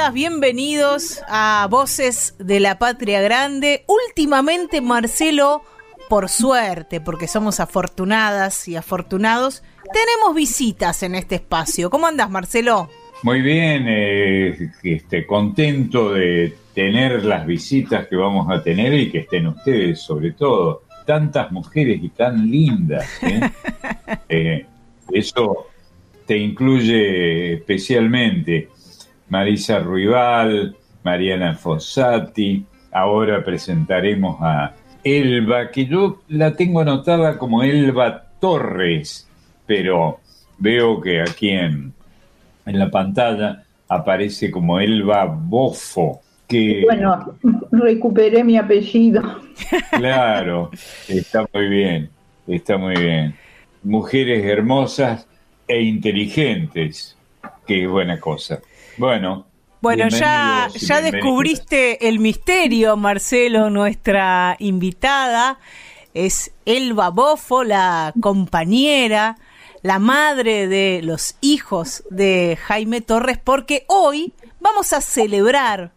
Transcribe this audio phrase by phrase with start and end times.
[0.00, 3.84] Bienvenidas, bienvenidos a Voces de la Patria Grande.
[3.86, 5.62] Últimamente, Marcelo,
[6.08, 11.90] por suerte, porque somos afortunadas y afortunados, tenemos visitas en este espacio.
[11.90, 12.88] ¿Cómo andas, Marcelo?
[13.22, 19.18] Muy bien, eh, este, contento de tener las visitas que vamos a tener y que
[19.18, 20.84] estén ustedes, sobre todo.
[21.04, 23.06] Tantas mujeres y tan lindas.
[23.22, 23.40] ¿eh?
[24.28, 24.66] Eh,
[25.12, 25.66] eso
[26.26, 28.68] te incluye especialmente.
[29.30, 32.64] Marisa Ruibal, Mariana Fossati.
[32.92, 39.28] Ahora presentaremos a Elba, que yo la tengo anotada como Elba Torres,
[39.66, 40.20] pero
[40.58, 41.92] veo que aquí en,
[42.66, 46.20] en la pantalla aparece como Elba Bofo.
[46.48, 47.36] Que, bueno,
[47.70, 49.22] recuperé mi apellido.
[49.92, 50.70] Claro,
[51.06, 52.10] está muy bien,
[52.48, 53.36] está muy bien.
[53.84, 55.28] Mujeres hermosas
[55.68, 57.16] e inteligentes,
[57.68, 58.58] qué buena cosa.
[59.00, 59.46] Bueno.
[59.80, 65.58] Bueno, ya, ya descubriste el misterio, Marcelo, nuestra invitada.
[66.12, 69.38] Es Elba Bofo, la compañera,
[69.82, 75.92] la madre de los hijos de Jaime Torres, porque hoy vamos a celebrar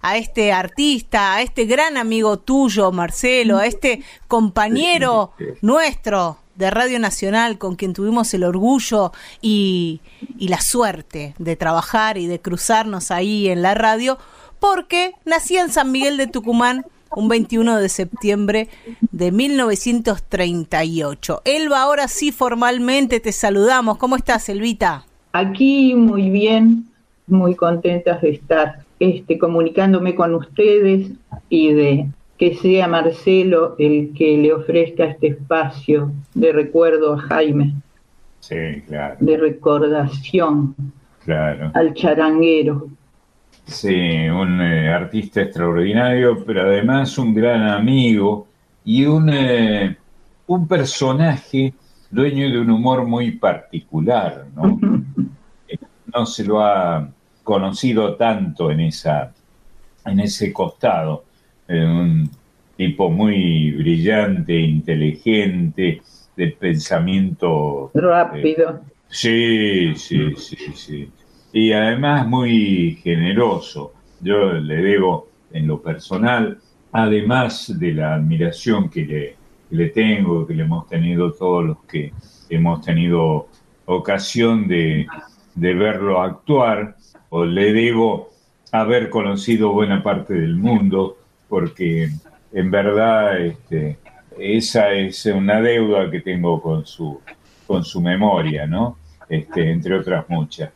[0.00, 6.98] a este artista, a este gran amigo tuyo, Marcelo, a este compañero nuestro de Radio
[6.98, 10.00] Nacional con quien tuvimos el orgullo y,
[10.38, 14.18] la suerte de trabajar y de cruzarnos ahí en la radio,
[14.60, 16.84] porque nací en San Miguel de Tucumán
[17.16, 18.68] un 21 de septiembre
[19.10, 21.42] de 1938.
[21.44, 23.98] Elba, ahora sí formalmente te saludamos.
[23.98, 25.06] ¿Cómo estás, Elvita?
[25.32, 26.86] Aquí muy bien,
[27.26, 31.10] muy contentas de estar este, comunicándome con ustedes
[31.48, 32.06] y de
[32.38, 37.74] que sea Marcelo el que le ofrezca este espacio de recuerdo a Jaime.
[38.40, 39.16] Sí, claro.
[39.20, 40.74] De recordación
[41.24, 41.70] claro.
[41.74, 42.88] al charanguero.
[43.66, 48.46] Sí, un eh, artista extraordinario, pero además un gran amigo
[48.84, 49.96] y un, eh,
[50.46, 51.72] un personaje
[52.10, 54.78] dueño de un humor muy particular, ¿no?
[56.14, 57.08] no se lo ha
[57.42, 59.32] conocido tanto en, esa,
[60.04, 61.24] en ese costado
[61.68, 62.30] un
[62.76, 66.02] tipo muy brillante, inteligente,
[66.36, 68.80] de pensamiento rápido.
[68.80, 71.08] Eh, sí, sí, sí, sí.
[71.52, 73.92] Y además muy generoso.
[74.20, 76.58] Yo le debo en lo personal,
[76.90, 79.36] además de la admiración que le,
[79.70, 82.12] le tengo, que le hemos tenido todos los que
[82.48, 83.48] hemos tenido
[83.86, 85.06] ocasión de,
[85.54, 86.96] de verlo actuar,
[87.28, 88.30] o le debo
[88.72, 91.18] haber conocido buena parte del mundo,
[91.48, 92.08] porque
[92.52, 93.98] en verdad este,
[94.38, 97.20] esa es una deuda que tengo con su,
[97.66, 98.98] con su memoria, ¿no?
[99.28, 100.70] Este, entre otras muchas.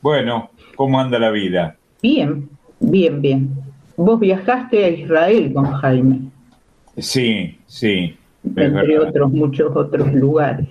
[0.00, 1.76] Bueno, ¿cómo anda la vida?
[2.02, 2.48] Bien,
[2.80, 3.50] bien, bien.
[3.96, 6.20] Vos viajaste a Israel con Jaime.
[6.98, 8.16] Sí, sí.
[8.56, 10.68] Entre otros, muchos otros lugares.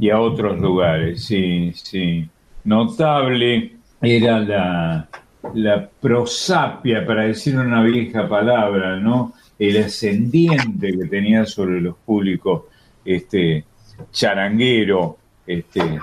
[0.00, 2.28] Y a otros lugares, sí, sí.
[2.64, 5.08] Notable era la,
[5.54, 9.34] la prosapia, para decir una vieja palabra, ¿no?
[9.58, 12.62] El ascendiente que tenía sobre los públicos,
[13.04, 13.64] este
[14.10, 15.98] charanguero, este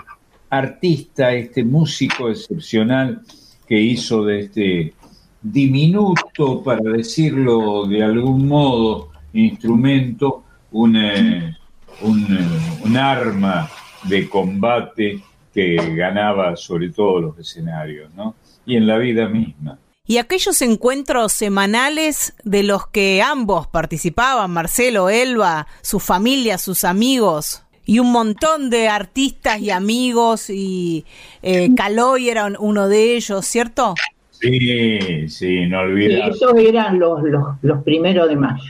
[0.50, 3.22] artista, este músico excepcional
[3.68, 4.94] que hizo de este
[5.42, 11.58] diminuto, para decirlo de algún modo, instrumento, un, eh,
[12.02, 12.48] eh,
[12.84, 13.70] un arma
[14.04, 15.22] de combate
[15.54, 18.36] que ganaba sobre todos los escenarios, ¿no?
[18.66, 19.80] Y en la vida misma.
[20.06, 27.64] Y aquellos encuentros semanales de los que ambos participaban, Marcelo, Elba, su familia, sus amigos,
[27.86, 31.06] y un montón de artistas y amigos, y
[31.44, 33.94] eh, Caloy era uno de ellos, ¿cierto?
[34.32, 36.36] Sí, sí, no olvides.
[36.36, 37.20] esos eran los,
[37.62, 38.64] los, primeros de mayo.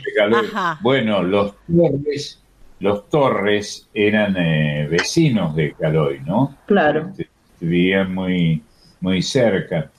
[0.82, 2.42] Bueno, los Torres,
[2.80, 6.56] los Torres eran eh, vecinos de Caloy, ¿no?
[6.66, 7.08] Claro.
[7.10, 7.28] Este,
[7.60, 8.62] vivían muy,
[9.00, 9.90] muy cerca.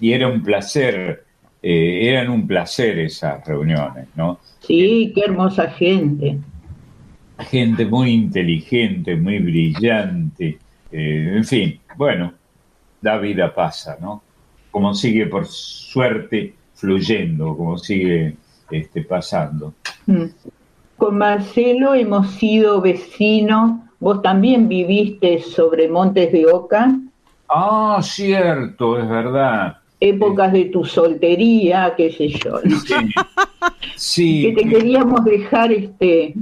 [0.00, 1.24] Y era un placer,
[1.62, 4.38] eh, eran un placer esas reuniones, ¿no?
[4.60, 6.38] Sí, qué hermosa gente.
[7.38, 10.58] Gente muy inteligente, muy brillante,
[10.90, 12.32] eh, en fin, bueno,
[13.02, 14.22] la vida pasa, ¿no?
[14.70, 18.36] Como sigue por suerte fluyendo, como sigue
[18.70, 19.74] este, pasando.
[20.06, 20.24] Mm.
[20.96, 23.80] Con Marcelo hemos sido vecinos.
[24.00, 26.96] Vos también viviste sobre Montes de Oca.
[27.48, 29.78] Ah, cierto, es verdad.
[30.00, 32.60] Épocas de tu soltería, qué sé yo.
[33.96, 34.42] Sí.
[34.54, 36.34] Que te queríamos dejar, este,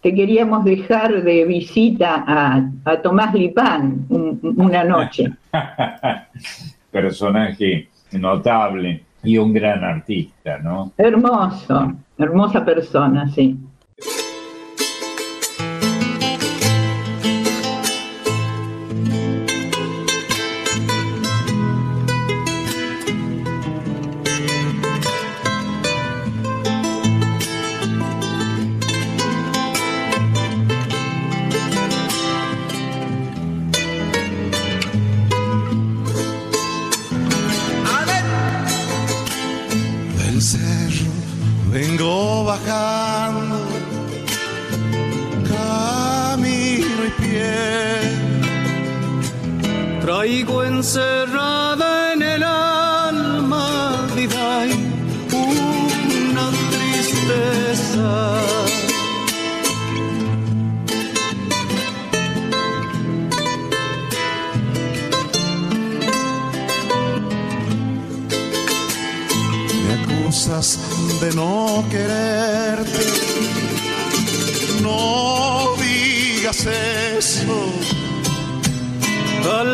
[0.00, 5.30] te queríamos dejar de visita a, Tomás Lipán una noche.
[6.90, 10.92] Personaje notable y un gran artista, ¿no?
[10.96, 13.58] Hermoso, hermosa persona, sí.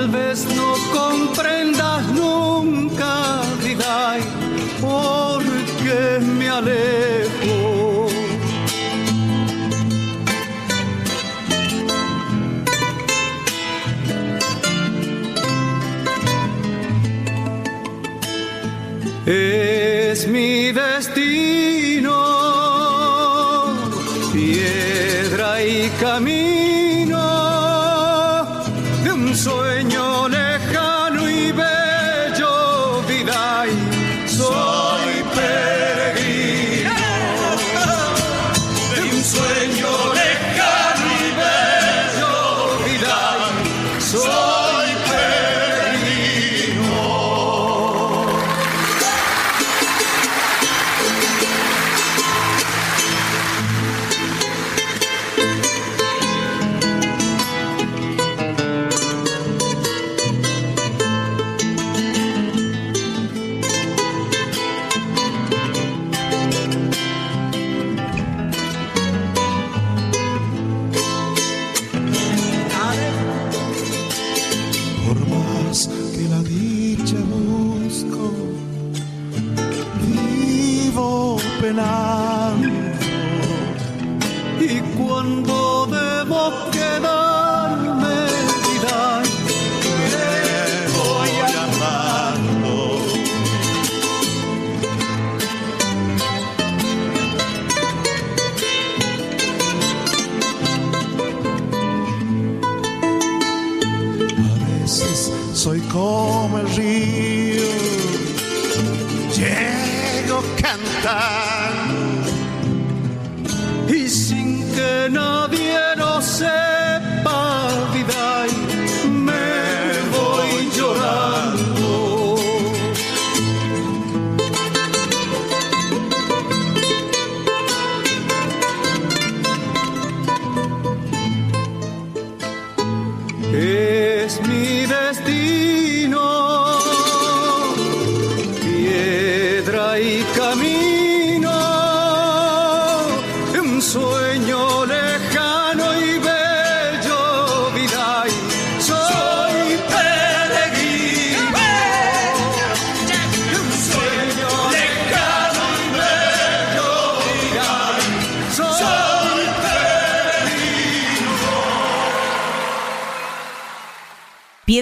[0.07, 4.21] Tal vez no comprendas nunca, Diday,
[4.81, 5.43] por
[5.83, 6.86] qué me alejo.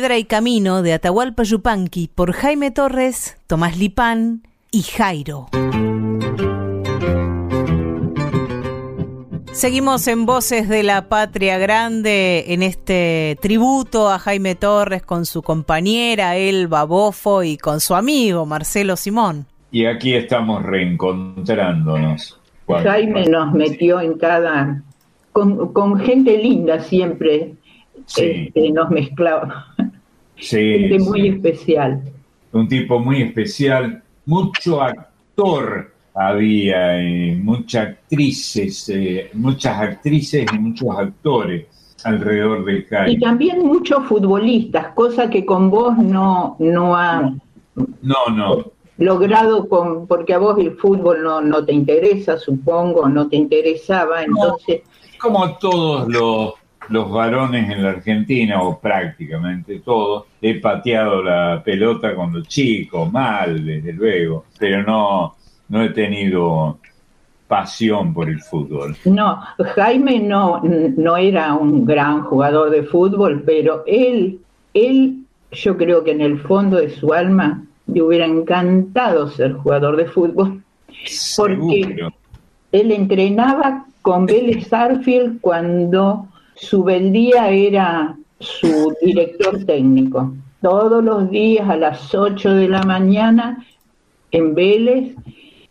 [0.04, 5.46] Piedra y Camino de Atahualpa Yupanqui por Jaime Torres, Tomás Lipán y Jairo.
[9.52, 15.40] Seguimos en Voces de la Patria Grande en este tributo a Jaime Torres con su
[15.40, 19.46] compañera Elba Bofo y con su amigo Marcelo Simón.
[19.70, 22.38] Y aquí estamos reencontrándonos.
[22.68, 24.82] Jaime nos metió en cada...
[25.32, 27.54] con, gente linda siempre
[28.06, 28.50] sí.
[28.54, 29.73] Este, nos mezclaba.
[30.44, 32.02] Sí, gente muy especial.
[32.52, 40.88] Un tipo muy especial, mucho actor había eh, muchas actrices, eh, muchas actrices y muchos
[40.96, 41.66] actores
[42.04, 43.12] alrededor del Jaime.
[43.12, 47.34] Y también muchos futbolistas, cosa que con vos no, no ha
[48.02, 48.64] no, no.
[48.98, 54.22] logrado, con, porque a vos el fútbol no, no te interesa, supongo, no te interesaba,
[54.22, 54.82] entonces...
[55.18, 56.52] como a todos los,
[56.88, 63.64] los varones en la Argentina, o prácticamente todos, he pateado la pelota cuando chico, mal,
[63.64, 65.34] desde luego, pero no
[65.68, 66.78] no he tenido
[67.48, 68.96] pasión por el fútbol.
[69.04, 69.40] No,
[69.74, 74.40] Jaime no, no era un gran jugador de fútbol, pero él,
[74.72, 79.96] él, yo creo que en el fondo de su alma le hubiera encantado ser jugador
[79.96, 80.62] de fútbol,
[81.36, 82.08] porque
[82.72, 90.34] él entrenaba con Vélez Arfield cuando su Beldía era su director técnico.
[90.60, 93.64] Todos los días a las 8 de la mañana
[94.30, 95.14] en Vélez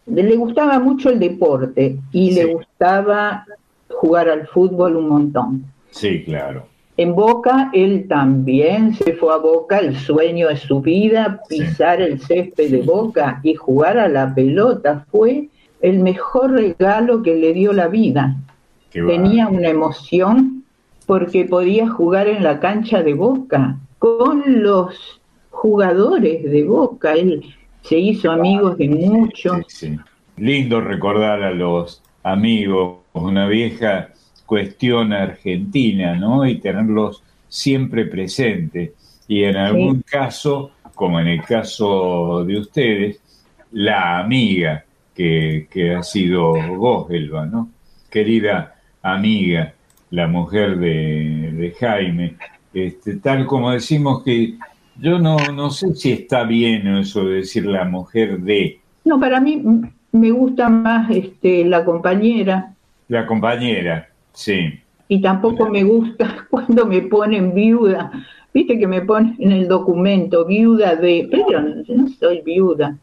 [0.06, 3.46] le gustaba mucho el deporte y le gustaba
[3.90, 5.66] jugar al fútbol un montón.
[5.92, 6.68] Sí, claro.
[6.96, 12.20] En Boca, él también se fue a Boca, el sueño de su vida, pisar el
[12.20, 15.50] césped de Boca y jugar a la pelota fue
[15.82, 18.36] el mejor regalo que le dio la vida.
[18.92, 20.63] Tenía una emoción
[21.06, 27.14] porque podía jugar en la cancha de Boca con los jugadores de Boca.
[27.14, 27.44] Él
[27.82, 29.86] se hizo amigos de muchos.
[30.38, 34.10] Lindo recordar a los amigos, una vieja
[34.46, 36.46] cuestión argentina, ¿no?
[36.46, 38.92] Y tenerlos siempre presentes.
[39.28, 43.22] Y en algún caso, como en el caso de ustedes,
[43.72, 47.70] la amiga que, ha sido vos, Elba, ¿no?
[48.10, 49.74] Querida amiga,
[50.14, 52.36] la mujer de, de Jaime,
[52.72, 54.54] este, tal como decimos que
[55.00, 58.80] yo no, no sé si está bien eso de decir la mujer de.
[59.06, 59.64] No, para mí
[60.12, 62.76] me gusta más este, la compañera.
[63.08, 64.80] La compañera, sí.
[65.08, 68.12] Y tampoco me gusta cuando me ponen viuda.
[68.54, 71.28] Viste que me ponen en el documento viuda de.
[71.32, 72.96] Pero no soy viuda.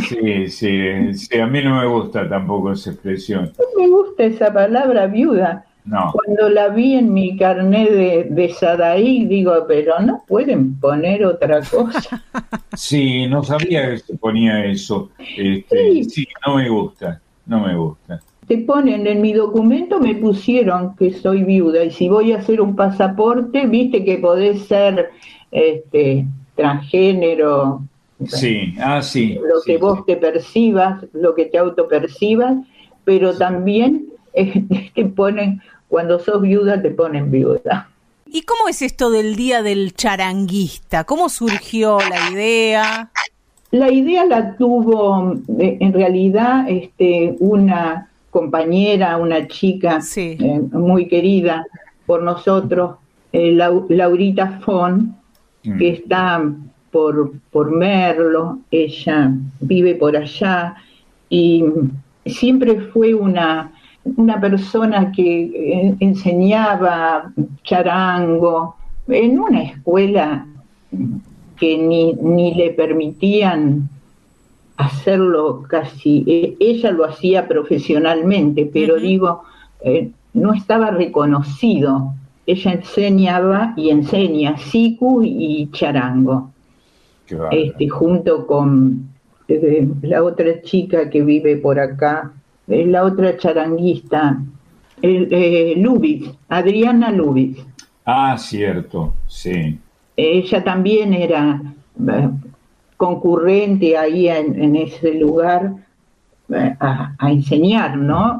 [0.00, 3.52] Sí, sí, sí, a mí no me gusta tampoco esa expresión.
[3.56, 5.64] No me gusta esa palabra viuda.
[6.12, 11.60] Cuando la vi en mi carnet de, de Sadaí, digo, pero no pueden poner otra
[11.62, 12.22] cosa.
[12.76, 15.10] Sí, no sabía que se ponía eso.
[15.36, 16.26] Este, sí.
[16.46, 18.20] no me gusta, no me gusta.
[18.46, 22.60] Te ponen en mi documento, me pusieron que soy viuda y si voy a hacer
[22.60, 25.10] un pasaporte, viste que podés ser
[25.50, 27.82] este, transgénero.
[28.26, 29.34] Sí, ah, sí.
[29.34, 32.56] Lo que vos te percibas, lo que te autopercibas,
[33.04, 34.06] pero también
[34.94, 37.90] te ponen, cuando sos viuda, te ponen viuda.
[38.26, 41.02] ¿Y cómo es esto del Día del Charanguista?
[41.02, 43.10] ¿Cómo surgió la idea?
[43.72, 51.66] La idea la tuvo eh, en realidad este, una compañera, una chica eh, muy querida
[52.06, 52.96] por nosotros,
[53.32, 55.16] eh, Laurita Fon,
[55.64, 55.78] mm.
[55.78, 56.40] que está
[56.92, 60.76] por, por Merlo, ella vive por allá
[61.28, 61.64] y
[62.26, 63.72] siempre fue una
[64.04, 68.76] una persona que eh, enseñaba charango
[69.08, 70.46] en una escuela
[71.58, 73.88] que ni, ni le permitían
[74.80, 79.42] hacerlo casi, e, ella lo hacía profesionalmente, pero digo,
[79.82, 82.14] eh, no estaba reconocido.
[82.46, 86.50] Ella enseñaba y enseña siku y charango,
[87.52, 89.08] este, junto con
[89.46, 92.32] eh, la otra chica que vive por acá,
[92.70, 94.40] la otra charanguista,
[95.02, 97.64] eh, Lubitz, Adriana Lubitz.
[98.04, 99.78] Ah, cierto, sí.
[100.16, 101.60] Ella también era
[102.08, 102.28] eh,
[102.96, 105.72] concurrente ahí en, ese lugar
[106.48, 108.38] eh, a, enseñar, ¿no?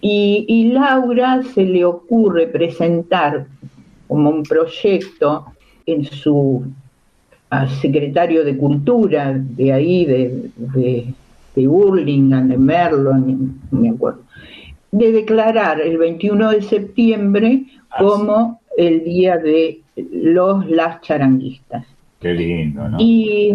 [0.00, 3.46] Y, y, Laura se le ocurre presentar
[4.08, 5.46] como un proyecto
[5.86, 6.64] en su
[7.80, 11.14] secretario de Cultura de ahí, de de
[11.54, 13.12] Burlingame, de Merlo,
[13.70, 14.22] me acuerdo,
[14.90, 21.86] de declarar el 21 de septiembre ah, como el día de los las charanguistas.
[22.20, 22.96] Qué lindo, ¿no?
[23.00, 23.54] Y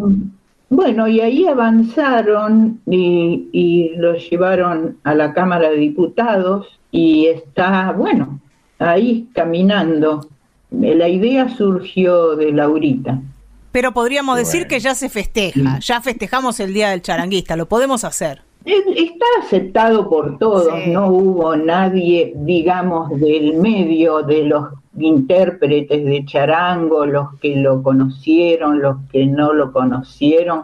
[0.69, 7.93] Bueno, y ahí avanzaron y, y lo llevaron a la Cámara de Diputados y está,
[7.93, 8.39] bueno,
[8.79, 10.27] ahí caminando.
[10.69, 13.21] La idea surgió de Laurita.
[13.71, 18.03] Pero podríamos decir que ya se festeja, ya festejamos el Día del Charanguista, lo podemos
[18.03, 18.41] hacer.
[18.65, 24.65] Está aceptado por todos, no hubo nadie, digamos, del medio de los
[24.97, 30.63] intérpretes de charango, los que lo conocieron, los que no lo conocieron,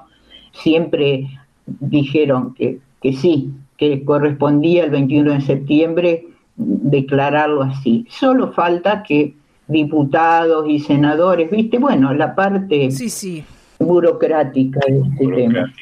[0.52, 1.28] siempre
[1.66, 8.06] dijeron que, que sí, que correspondía el 21 de septiembre declararlo así.
[8.10, 9.34] Solo falta que
[9.68, 13.44] diputados y senadores, viste, bueno, la parte sí, sí.
[13.80, 15.74] burocrática de este tema.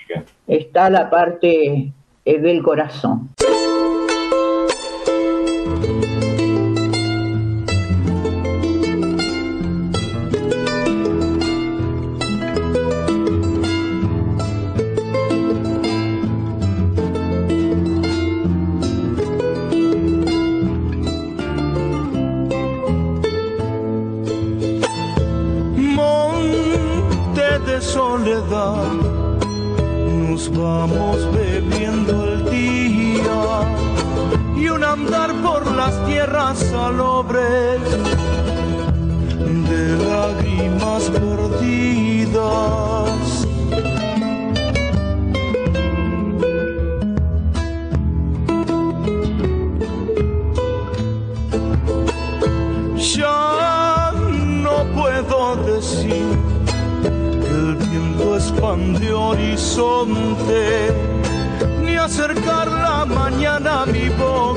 [0.48, 1.92] Está la parte
[2.26, 3.30] eh, del corazón.
[36.72, 37.82] salobres
[39.70, 42.28] de lágrimas perdidas.
[53.16, 54.14] Ya
[54.66, 55.40] no puedo
[55.74, 56.26] decir
[57.42, 60.94] que el viento expande horizonte,
[61.84, 64.51] ni acercar la mañana a mi voz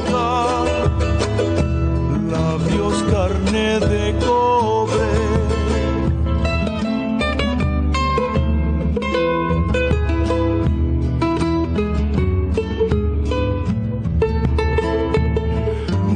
[3.55, 5.11] de cobre.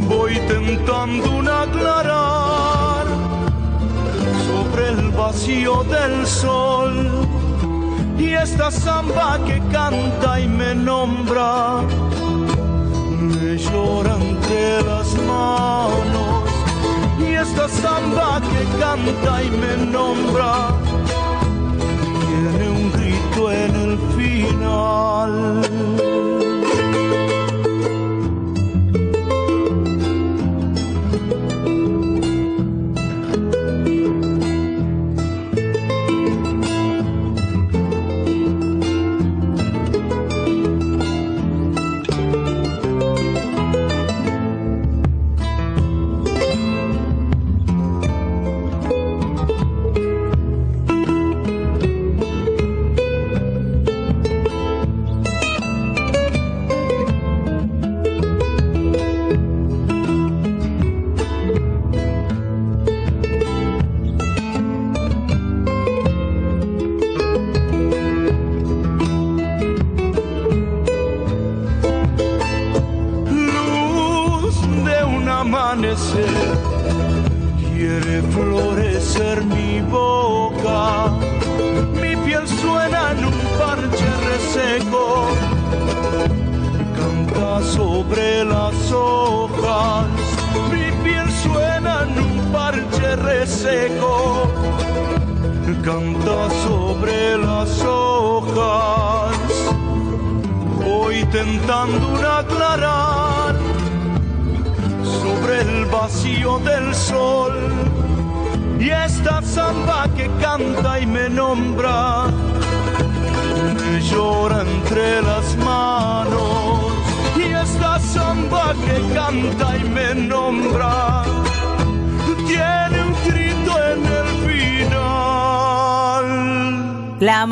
[0.08, 3.06] Voy tentando un aclarar
[4.46, 7.24] sobre el vacío del sol.
[8.18, 11.82] Y esta samba que canta y me nombra,
[13.20, 16.27] me llora entre las manos
[17.40, 20.70] esta samba que canta y me nombra
[22.20, 26.07] tiene un grito en el final.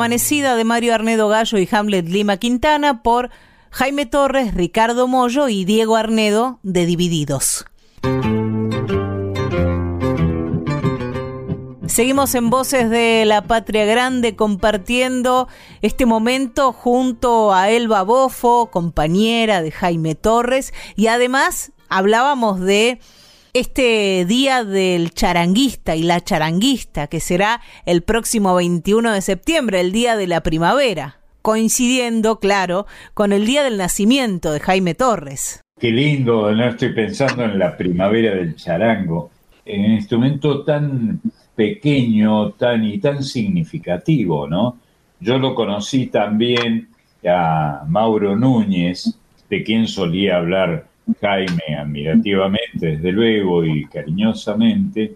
[0.07, 3.29] De Mario Arnedo Gallo y Hamlet Lima Quintana por
[3.71, 7.65] Jaime Torres, Ricardo Mollo y Diego Arnedo de Divididos.
[11.87, 15.49] Seguimos en Voces de la Patria Grande compartiendo
[15.81, 23.01] este momento junto a Elba Bofo, compañera de Jaime Torres, y además hablábamos de
[23.59, 29.91] este día del charanguista y la charanguista, que será el próximo 21 de septiembre, el
[29.91, 35.61] día de la primavera, coincidiendo, claro, con el día del nacimiento de Jaime Torres.
[35.79, 39.31] Qué lindo, no estoy pensando en la primavera del charango,
[39.65, 41.19] en un instrumento tan
[41.55, 44.77] pequeño tan y tan significativo, ¿no?
[45.19, 46.89] Yo lo conocí también
[47.27, 49.17] a Mauro Núñez,
[49.49, 50.86] de quien solía hablar
[51.21, 55.15] Jaime admirativamente, desde luego, y cariñosamente,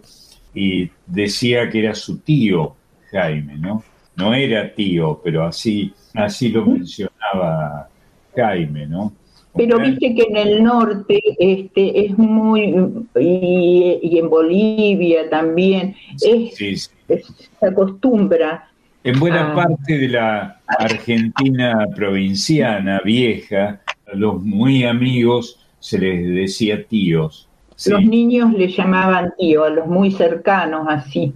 [0.54, 2.74] y decía que era su tío
[3.10, 3.82] Jaime, ¿no?
[4.16, 7.88] No era tío, pero así, así lo mencionaba
[8.34, 9.12] Jaime, ¿no?
[9.54, 12.74] Pero viste que en el norte este, es muy,
[13.20, 18.70] y, en Bolivia también, es, se acostumbra.
[19.04, 23.82] En buena parte de la Argentina provinciana vieja,
[24.14, 27.48] los muy amigos se les decía tíos.
[27.86, 31.34] Los niños le llamaban tío, a los muy cercanos así.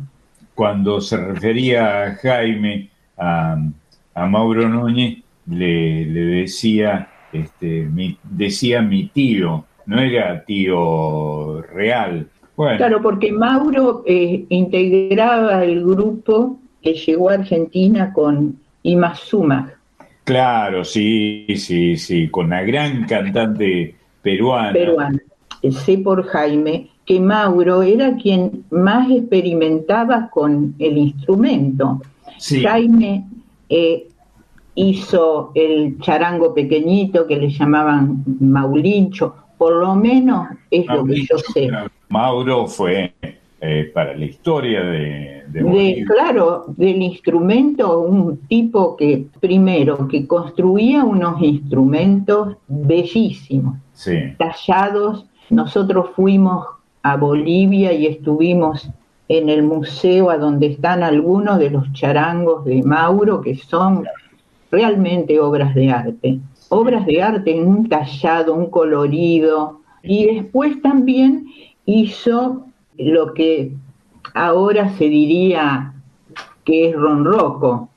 [0.54, 3.58] Cuando se refería a Jaime, a,
[4.14, 7.88] Mauro Núñez, le, le decía este,
[8.22, 12.28] decía mi tío, no era tío real.
[12.54, 19.14] Claro, porque Mauro eh, integraba el grupo que llegó a Argentina con Ima
[20.24, 23.94] Claro, sí, sí, sí, con la gran cantante
[24.26, 24.72] peruana.
[24.72, 25.18] Peruana.
[25.84, 32.02] Sé por Jaime que Mauro era quien más experimentaba con el instrumento.
[32.62, 33.24] Jaime
[33.68, 34.08] eh,
[34.74, 41.38] hizo el charango pequeñito que le llamaban Maulincho, por lo menos es lo que yo
[41.38, 41.70] sé.
[42.08, 43.14] Mauro fue
[43.60, 51.04] eh, para la historia de, de, Claro, del instrumento, un tipo que primero que construía
[51.04, 53.76] unos instrumentos bellísimos,
[54.38, 55.26] tallados.
[55.50, 56.66] Nosotros fuimos
[57.02, 58.90] a Bolivia y estuvimos
[59.28, 64.04] en el museo a donde están algunos de los charangos de Mauro, que son
[64.70, 66.38] realmente obras de arte.
[66.68, 69.80] Obras de arte en un tallado, un colorido.
[70.02, 71.46] Y después también
[71.84, 72.66] hizo
[72.98, 73.72] lo que
[74.34, 75.92] ahora se diría
[76.64, 77.88] que es ronroco.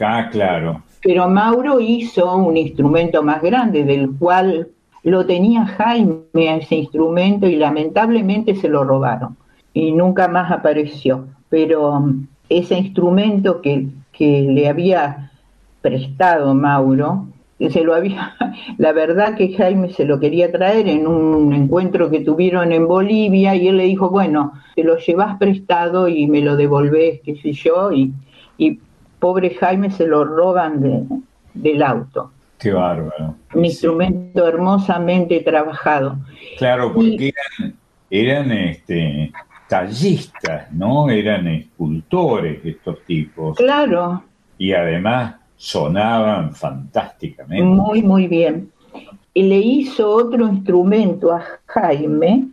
[0.00, 0.82] Ah, claro.
[1.02, 4.68] Pero Mauro hizo un instrumento más grande, del cual
[5.02, 9.36] lo tenía Jaime ese instrumento y lamentablemente se lo robaron
[9.74, 11.26] y nunca más apareció.
[11.48, 15.32] Pero um, ese instrumento que, que le había
[15.80, 17.26] prestado Mauro,
[17.70, 18.34] se lo había,
[18.78, 23.54] la verdad que Jaime se lo quería traer en un encuentro que tuvieron en Bolivia
[23.54, 27.52] y él le dijo, bueno, te lo llevas prestado y me lo devolvés, qué sé
[27.52, 28.12] yo, y,
[28.58, 28.80] y
[29.18, 31.04] pobre Jaime se lo roban de,
[31.54, 32.30] del auto.
[32.62, 33.34] Qué bárbaro.
[33.54, 36.16] Un instrumento hermosamente trabajado.
[36.58, 37.74] Claro, porque eran,
[38.08, 39.32] eran este,
[39.68, 41.10] tallistas, ¿no?
[41.10, 43.56] Eran escultores estos tipos.
[43.56, 44.22] Claro.
[44.58, 47.64] Y además sonaban fantásticamente.
[47.64, 48.70] Muy, muy bien.
[49.34, 52.46] Y le hizo otro instrumento a Jaime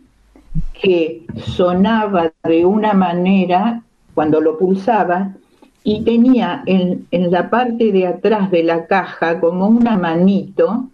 [0.72, 3.80] que sonaba de una manera
[4.12, 5.36] cuando lo pulsaba
[5.82, 10.88] y tenía en, en, la parte de atrás de la caja como una manito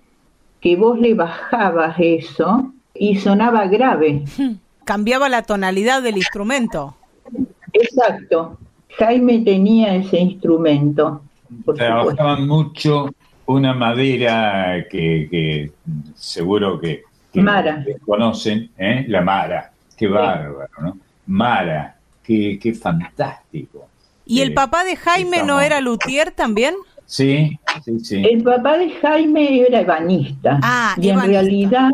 [0.60, 4.24] que vos le bajabas eso y sonaba grave.
[4.84, 6.94] Cambiaba la tonalidad del instrumento.
[7.72, 8.58] Exacto.
[8.98, 11.22] Jaime tenía ese instrumento
[11.76, 13.14] trabajaban mucho
[13.46, 15.70] una madera que,
[16.14, 17.02] seguro que,
[18.04, 19.04] conocen, ¿eh?
[19.08, 19.72] la Mara.
[19.96, 20.98] Qué bárbaro, ¿no?
[21.26, 23.88] Mara, qué, qué fantástico.
[24.26, 26.74] ¿Y el papá de Jaime no era luthier también?
[27.06, 28.22] Sí, sí, sí.
[28.28, 30.58] El papá de Jaime era ebanista.
[30.62, 31.92] Ah, y en realidad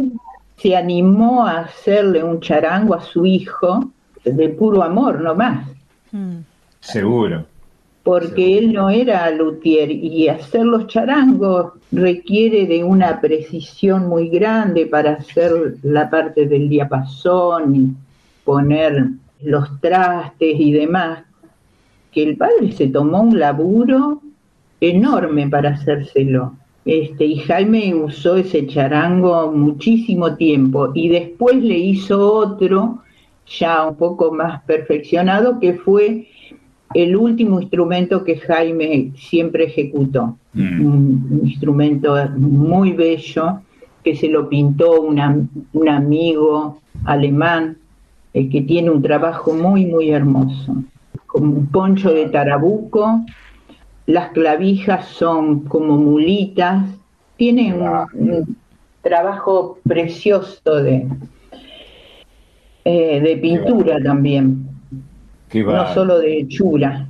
[0.56, 3.92] se animó a hacerle un charango a su hijo
[4.24, 5.68] de puro amor, no más.
[6.10, 6.38] Hmm.
[6.80, 7.44] Seguro
[8.02, 14.86] porque él no era luthier y hacer los charangos requiere de una precisión muy grande
[14.86, 17.90] para hacer la parte del diapasón y
[18.44, 19.06] poner
[19.42, 21.24] los trastes y demás,
[22.12, 24.20] que el padre se tomó un laburo
[24.80, 26.54] enorme para hacérselo.
[26.84, 33.02] Este, y Jaime usó ese charango muchísimo tiempo y después le hizo otro
[33.46, 36.26] ya un poco más perfeccionado que fue
[36.94, 40.84] el último instrumento que Jaime siempre ejecutó, mm.
[40.84, 43.60] un, instrumento muy bello
[44.02, 47.76] que se lo pintó un amigo alemán
[48.34, 50.82] el que tiene un trabajo muy, muy hermoso,
[51.32, 53.24] con un poncho de tarabuco,
[54.04, 56.84] las clavijas son como mulitas,
[57.38, 58.56] tiene un,
[59.00, 61.08] trabajo precioso de,
[62.84, 64.68] eh, de pintura también.
[65.54, 67.08] No solo de hechura.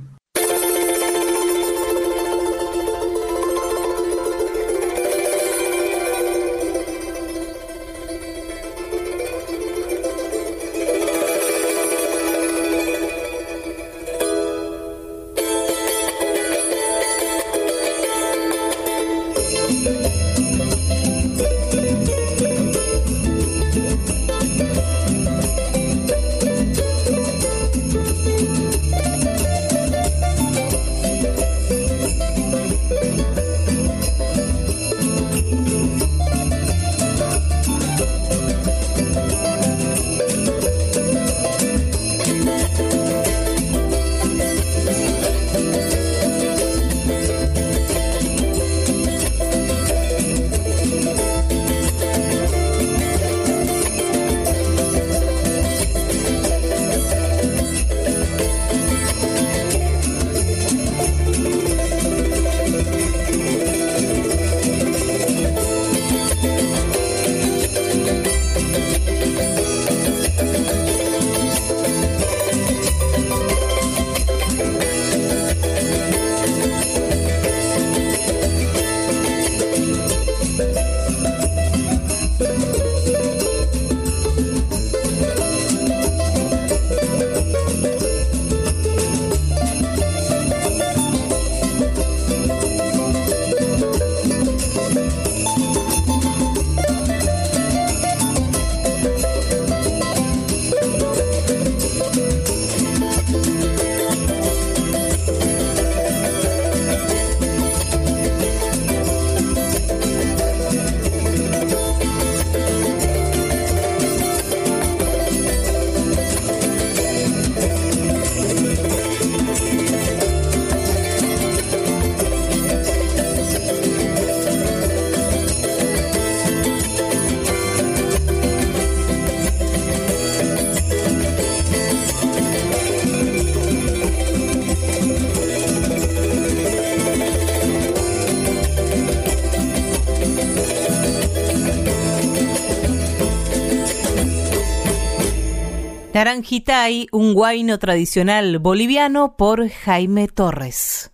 [146.23, 151.11] Naranjitay, un guayno tradicional boliviano por Jaime Torres.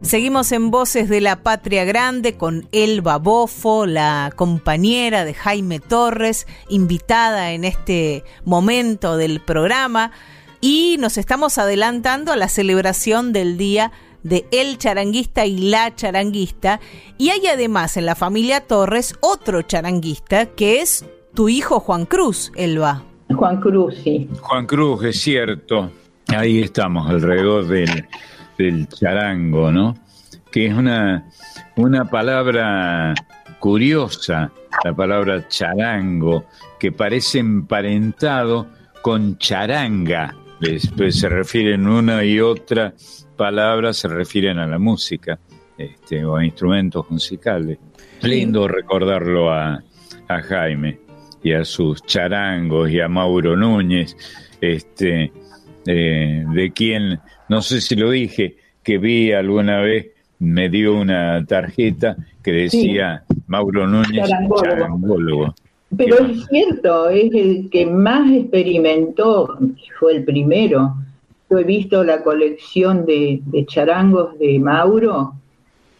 [0.00, 6.46] Seguimos en Voces de la Patria Grande con Elba Bofo, la compañera de Jaime Torres,
[6.70, 10.12] invitada en este momento del programa.
[10.62, 16.80] Y nos estamos adelantando a la celebración del Día de El Charanguista y la Charanguista.
[17.18, 21.04] Y hay además en la familia Torres otro charanguista que es
[21.34, 23.02] tu hijo Juan Cruz, Elba.
[23.34, 24.28] Juan Cruz, sí.
[24.40, 25.90] Juan Cruz, es cierto.
[26.28, 28.06] Ahí estamos, alrededor del,
[28.58, 29.96] del charango, ¿no?
[30.50, 31.28] Que es una,
[31.76, 33.14] una palabra
[33.58, 34.52] curiosa,
[34.84, 36.44] la palabra charango,
[36.78, 38.66] que parece emparentado
[39.02, 40.34] con charanga.
[40.60, 42.94] Después se refieren una y otra
[43.40, 45.38] palabras se refieren a la música
[45.78, 47.78] este, o a instrumentos musicales.
[48.20, 49.82] Lindo recordarlo a,
[50.28, 50.98] Jaime
[51.42, 54.14] y a sus charangos y a Mauro Núñez,
[54.60, 55.32] este,
[55.86, 61.42] eh, de quien, no sé si lo dije, que vi alguna vez, me dio una
[61.46, 64.28] tarjeta que decía Mauro Núñez,
[64.62, 65.54] charangólogo.
[65.96, 69.58] Pero es cierto, es el que más experimentó,
[69.98, 70.94] fue el primero
[71.50, 75.34] yo he visto la colección de, charangos de Mauro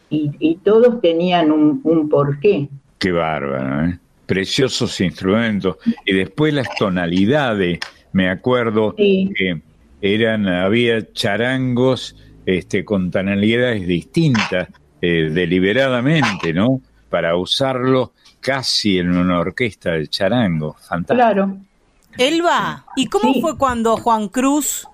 [0.09, 2.69] y, todos tenían un, porqué.
[2.99, 3.99] Qué bárbaro, ¿eh?
[4.27, 5.77] Preciosos instrumentos.
[6.05, 7.81] Y después las tonalidades,
[8.13, 9.61] me acuerdo que
[10.01, 14.69] eran, había charangos este, con tonalidades distintas,
[15.01, 16.81] eh, deliberadamente, ¿no?
[17.09, 20.75] Para usarlo casi en una orquesta de charango.
[20.75, 21.15] Fantástico.
[21.15, 21.57] Claro.
[22.19, 24.89] Elba, ¿y cómo fue cuando Juan Cruz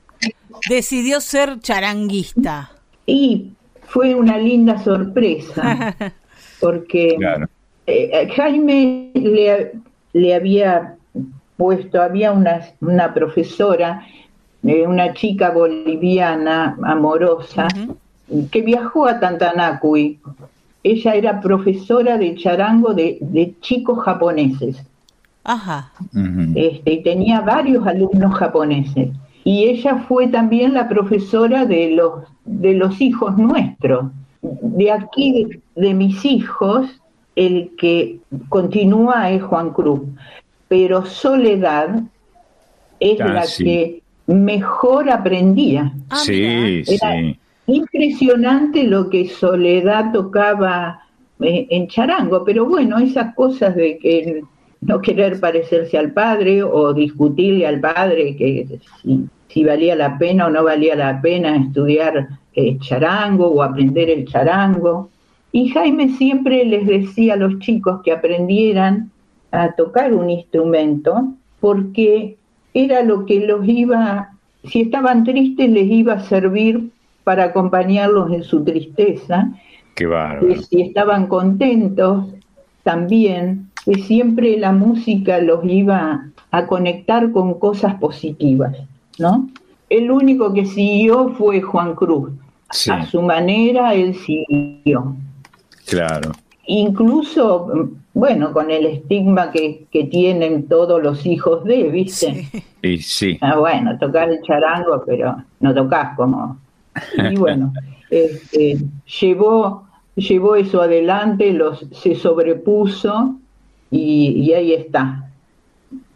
[0.68, 2.70] decidió ser charanguista?
[3.06, 3.52] Y
[3.82, 5.94] fue una linda sorpresa,
[6.60, 7.16] porque
[7.86, 9.10] eh, Jaime
[10.12, 10.96] le, había
[11.56, 14.06] puesto, había una, una profesora,
[14.64, 17.68] eh, una chica boliviana amorosa,
[18.50, 20.18] que viajó a Tantanacui.
[20.82, 24.76] Ella era profesora de charango de, de chicos japoneses.
[25.48, 25.92] Ajá.
[26.56, 29.10] este, y tenía varios alumnos japoneses
[29.46, 34.06] y ella fue también la profesora de los, de los hijos nuestros.
[34.42, 37.00] De aquí, de, mis hijos,
[37.36, 40.00] el que continúa es Juan Cruz,
[40.66, 42.02] pero Soledad
[42.98, 45.92] es ah, la que mejor aprendía.
[46.10, 47.38] Ah, sí, sí.
[47.68, 51.02] Impresionante lo que Soledad tocaba
[51.38, 54.42] eh, en charango, pero bueno, esas cosas de que
[54.80, 60.46] no querer parecerse al padre o discutirle al padre que si si valía la pena
[60.46, 65.10] o no valía la pena estudiar eh, charango o aprender el charango.
[65.52, 69.10] Y Jaime siempre les decía a los chicos que aprendieran
[69.52, 72.36] a tocar un instrumento porque
[72.74, 74.30] era lo que los iba,
[74.64, 76.90] si estaban tristes les iba a servir
[77.24, 79.50] para acompañarlos en su tristeza.
[79.94, 80.48] Qué bárbaro.
[80.48, 82.26] Y si estaban contentos,
[82.86, 88.76] también, que siempre la música los iba a conectar con cosas positivas.
[89.18, 89.48] ¿No?
[89.88, 92.30] El único que siguió fue Juan Cruz.
[92.90, 95.14] A su manera, él siguió.
[95.86, 96.32] Claro.
[96.66, 102.48] Incluso, bueno, con el estigma que, tienen todos los hijos de, ¿viste?
[102.82, 102.98] Sí.
[102.98, 103.38] sí.
[103.40, 106.58] Ah, bueno, tocar el charango, pero no tocas como.
[107.30, 107.72] Y bueno,
[108.10, 108.78] este,
[109.20, 113.36] llevó, llevó eso adelante, los, se sobrepuso
[113.90, 115.25] y ahí está.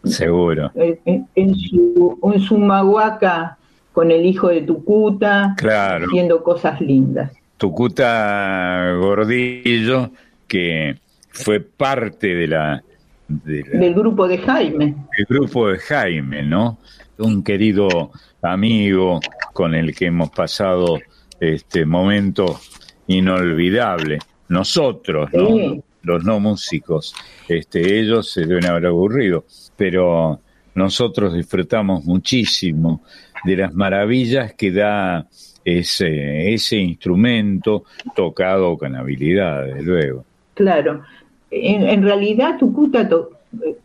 [0.03, 0.71] Seguro.
[0.75, 3.57] En, su, en mahuaca
[3.91, 7.31] con el hijo de Tucuta, haciendo cosas lindas.
[7.57, 10.11] Tucuta Gordillo,
[10.47, 10.97] que
[11.29, 12.83] fue parte de la,
[13.27, 14.95] del grupo de Jaime.
[15.17, 16.79] El grupo de Jaime, ¿no?
[17.17, 18.11] Un querido
[18.41, 19.19] amigo
[19.53, 20.99] con el que hemos pasado
[21.39, 22.59] este momento
[23.07, 24.19] inolvidable.
[24.49, 25.83] Nosotros, ¿no?
[26.03, 27.13] Los no músicos,
[27.47, 29.45] este, ellos se deben haber aburrido
[29.81, 30.39] pero
[30.75, 33.01] nosotros disfrutamos muchísimo
[33.43, 35.25] de las maravillas que da
[35.65, 37.85] ese, ese instrumento
[38.15, 40.25] tocado con habilidad, desde luego.
[40.53, 41.01] Claro,
[41.49, 43.09] en, realidad Tucuta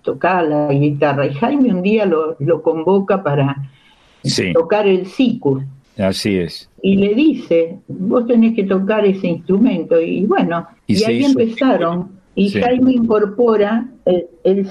[0.02, 3.57] tocaba la guitarra y Jaime un día lo, convoca para
[4.52, 5.62] tocar el sicus.
[5.98, 6.68] Así es.
[6.82, 10.00] Y le dice, vos tenés que tocar ese instrumento.
[10.00, 12.11] Y bueno, y, ahí empezaron.
[12.35, 14.68] Y Jaime incorpora el, el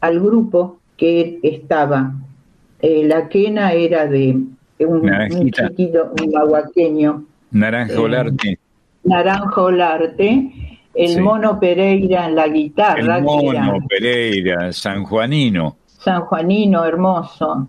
[0.00, 2.14] al grupo que estaba.
[2.80, 4.36] Eh, la quena era de
[4.78, 7.24] un, chiquito, un aguaqueño.
[7.50, 8.58] Naranja Olarte.
[9.04, 10.52] Naranja Olarte.
[10.94, 13.18] el Mono Pereira en la guitarra.
[13.18, 15.76] El Mono Pereira, San Juanino.
[15.86, 17.68] San Juanino, hermoso.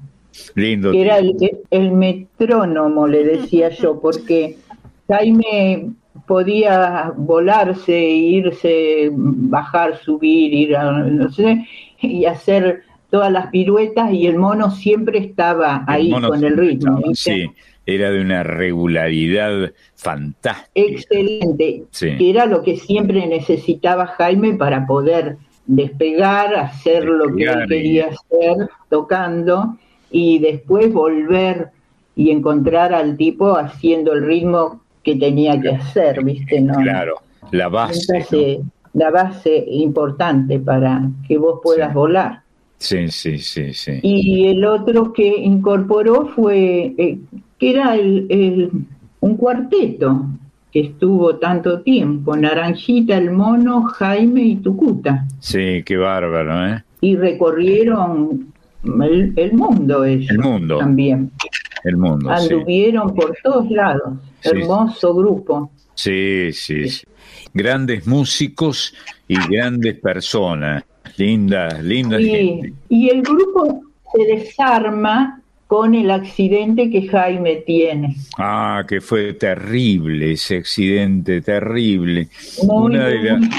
[0.56, 0.91] Lindo.
[0.91, 1.36] Que era el,
[1.69, 4.58] el metrónomo, le decía yo, porque
[5.08, 5.91] Jaime
[6.28, 11.65] podía volarse, irse, bajar, subir, ir a, no sé,
[12.02, 17.00] y hacer todas las piruetas y el mono siempre estaba ahí con el ritmo.
[17.13, 17.50] sí,
[17.86, 20.69] era de una regularidad fantástica.
[20.74, 27.65] Excelente, que era lo que siempre necesitaba Jaime para poder despegar, hacer lo que él
[27.67, 29.78] quería hacer tocando
[30.13, 31.71] y después volver
[32.15, 36.62] y encontrar al tipo haciendo el ritmo que tenía que hacer, ¿viste?
[36.62, 36.76] ¿no?
[36.76, 37.15] Claro,
[37.52, 38.62] la base.
[38.93, 42.43] La base importante para que vos puedas volar.
[42.78, 43.99] Sí, sí, sí, sí.
[44.04, 47.17] Y el otro que incorporó fue, eh,
[47.58, 48.69] que era el,
[49.19, 50.28] un cuarteto
[50.71, 55.26] que estuvo tanto tiempo, Naranjita, el Mono, Jaime y Tucuta.
[55.39, 56.84] Sí, qué bárbaro, ¿eh?
[57.02, 58.53] Y recorrieron
[58.84, 60.30] el, mundo ellos.
[60.30, 60.78] El mundo.
[60.80, 61.32] También.
[61.84, 62.30] El mundo.
[62.30, 64.13] Anduvieron por todos lados.
[64.41, 65.72] Hermoso grupo.
[65.96, 67.06] Sí, sí, sí.
[67.54, 68.93] Grandes músicos
[69.28, 70.84] y grandes personas.
[71.17, 78.15] Linda, linda y, Y el grupo se desarma con el accidente que Jaime tiene.
[78.38, 82.28] Ah, que fue terrible ese accidente, terrible.
[82.63, 82.96] Muy,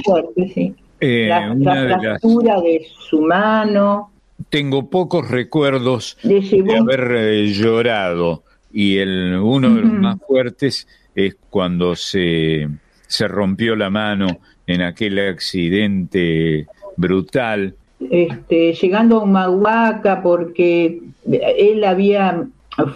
[0.04, 0.74] fuerte, sí.
[1.00, 4.13] Eh, la, fractura de, su mano.
[4.50, 8.42] Tengo pocos recuerdos de, haber eh, llorado
[8.72, 12.68] y el uno de los más fuertes es cuando se,
[13.06, 16.66] se rompió la mano en aquel accidente
[16.96, 17.74] brutal.
[18.10, 22.46] Este, llegando a Humahuaca porque él había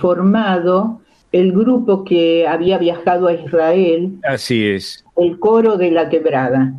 [0.01, 1.01] formado
[1.33, 4.19] el grupo que había viajado a Israel.
[4.25, 5.05] Así es.
[5.17, 6.75] El coro de la quebrada.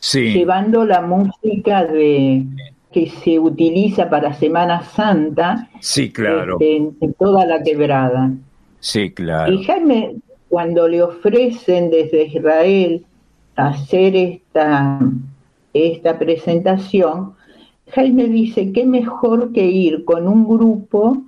[0.00, 0.32] Sí.
[0.32, 2.46] Llevando la música de
[2.92, 5.68] que se utiliza para Semana Santa.
[5.80, 6.54] Sí, claro.
[6.60, 8.32] Este, en, toda la quebrada.
[8.80, 9.52] Sí, claro.
[9.52, 10.16] Y Jaime,
[10.48, 13.04] cuando le ofrecen desde Israel
[13.56, 15.00] hacer esta
[15.72, 17.34] esta presentación,
[17.92, 21.22] Jaime dice que mejor que ir con un grupo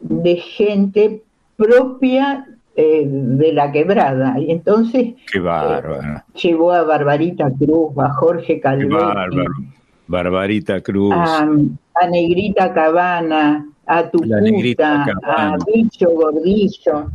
[0.00, 1.22] de gente
[1.56, 2.46] propia
[2.76, 4.38] eh, de la quebrada.
[4.38, 6.22] Y entonces Qué bárbaro.
[6.34, 9.77] llevó a Barbarita Cruz, a Jorge Calvetti.
[10.08, 11.14] Barbarita Cruz.
[11.14, 11.46] A,
[12.10, 17.10] Negrita Cabana, a Tucuta, a Bicho Gordillo.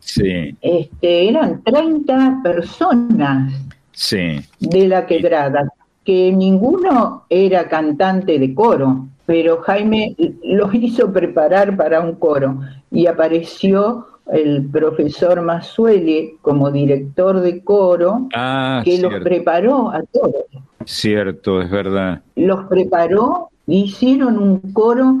[0.00, 0.56] Sí.
[0.60, 3.52] Este, eran 30 personas
[3.92, 4.40] sí.
[4.60, 5.68] de la quebrada
[6.04, 12.60] que ninguno era cantante de coro, pero Jaime los hizo preparar para un coro
[12.92, 20.44] y apareció el profesor Masueli como director de coro, ah, que los preparó a todos.
[20.84, 22.22] Cierto, es verdad.
[22.34, 25.16] Los preparó, hicieron un coro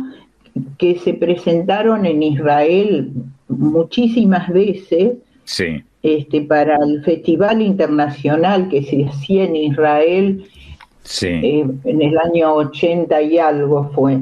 [0.78, 3.12] que se presentaron en Israel
[3.48, 5.14] muchísimas veces.
[5.44, 5.82] Sí.
[6.02, 10.46] Este, para el Festival Internacional que se hacía en Israel
[11.06, 11.28] Sí.
[11.28, 14.18] Eh, en el año 80 y algo fue.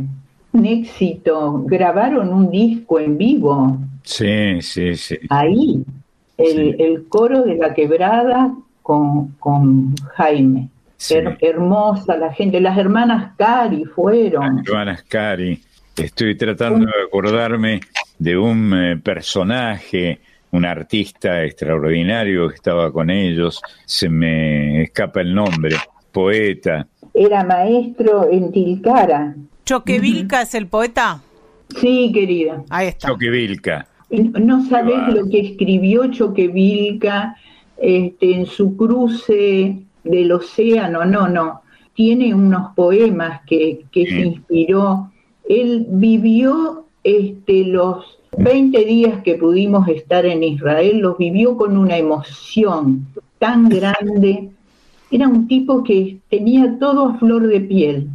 [0.54, 1.64] Un éxito.
[1.66, 3.76] Grabaron un disco en vivo.
[4.04, 5.18] Sí, sí, sí.
[5.28, 5.84] Ahí,
[6.38, 10.68] el, coro de la quebrada con, con Jaime.
[11.40, 12.60] hermosa la gente.
[12.60, 14.58] Las hermanas Cari fueron.
[14.58, 15.60] Las hermanas Cari.
[15.96, 17.80] Estoy tratando de acordarme
[18.18, 20.20] de un eh, personaje,
[20.52, 23.60] un artista extraordinario que estaba con ellos.
[23.84, 25.74] Se me escapa el nombre
[26.12, 26.86] poeta.
[27.12, 29.34] Era maestro en Tilcara.
[29.64, 31.22] ¿Choquevilca es el poeta?
[31.80, 32.62] Sí, querida.
[32.70, 33.08] Ahí está.
[33.08, 33.88] Choquevilca.
[34.10, 37.36] No sabes lo que escribió Choquevilca
[37.78, 41.62] este, en su cruce del océano, no, no.
[41.94, 45.10] Tiene unos poemas que, que se inspiró.
[45.48, 51.96] Él vivió este, los 20 días que pudimos estar en Israel, los vivió con una
[51.96, 53.06] emoción
[53.38, 54.50] tan grande
[55.10, 58.08] era un tipo que tenía todo a flor de piel,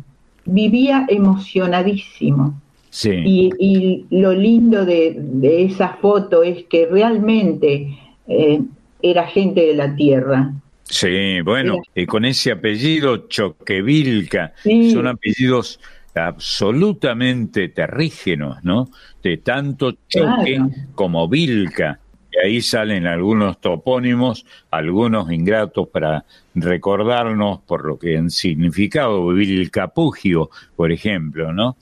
[0.52, 2.60] vivía emocionadísimo.
[2.90, 3.12] Sí.
[3.12, 7.98] Y, lo lindo de, esa foto es que realmente
[8.28, 8.62] eh,
[9.02, 10.54] era gente de la tierra.
[10.84, 14.54] Sí, bueno, y con ese apellido Choquevilca,
[14.92, 15.80] son apellidos
[16.16, 18.90] absolutamente terrígenos, ¿no?
[19.22, 20.60] De tanto choque
[20.96, 22.00] como Vilca
[22.44, 26.26] ahí salen algunos topónimos, algunos ingratos para
[26.56, 31.78] recordarnos por lo que han significado vivir el capugio, por ejemplo, ¿no?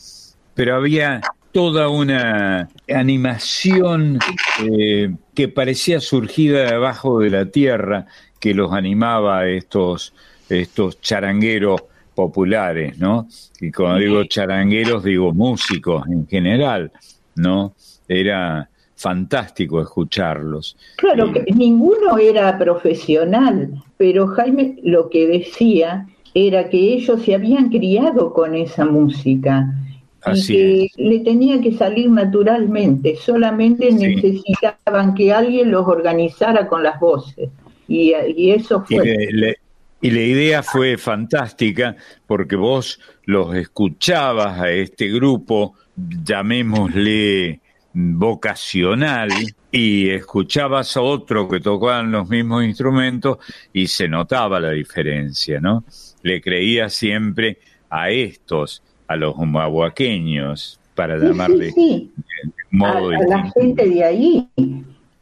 [0.53, 1.21] Pero había
[1.51, 4.19] toda una animación
[4.59, 8.05] eh, que parecía surgida de abajo de la tierra,
[8.39, 10.13] que los animaba a estos
[10.49, 11.83] estos charangueros
[12.15, 13.27] populares, ¿no?
[13.59, 16.91] Y cuando digo charangueros, digo músicos en general,
[17.35, 17.75] ¿no?
[18.07, 20.75] Era fantástico escucharlos.
[20.97, 27.69] Claro, que ninguno era profesional, pero Jaime lo que decía era que ellos se habían
[27.69, 29.71] criado con esa música
[30.33, 36.99] y que le tenía que salir naturalmente, solamente necesitaban que alguien los organizara con las
[36.99, 37.49] voces.
[37.87, 38.11] Y,
[38.51, 39.29] eso fue.
[40.01, 41.95] y la idea fue fantástica
[42.25, 47.61] porque vos los escuchabas a este grupo, llamémosle
[47.99, 49.31] vocacional,
[49.71, 53.39] y escuchabas a otro que tocaban los mismos instrumentos
[53.73, 55.83] y se notaba la diferencia, ¿no?
[56.21, 57.57] Le creía siempre
[57.89, 62.09] a estos, a los humahuaqueños, para llamarle de
[62.71, 64.47] modo a, la gente de ahí.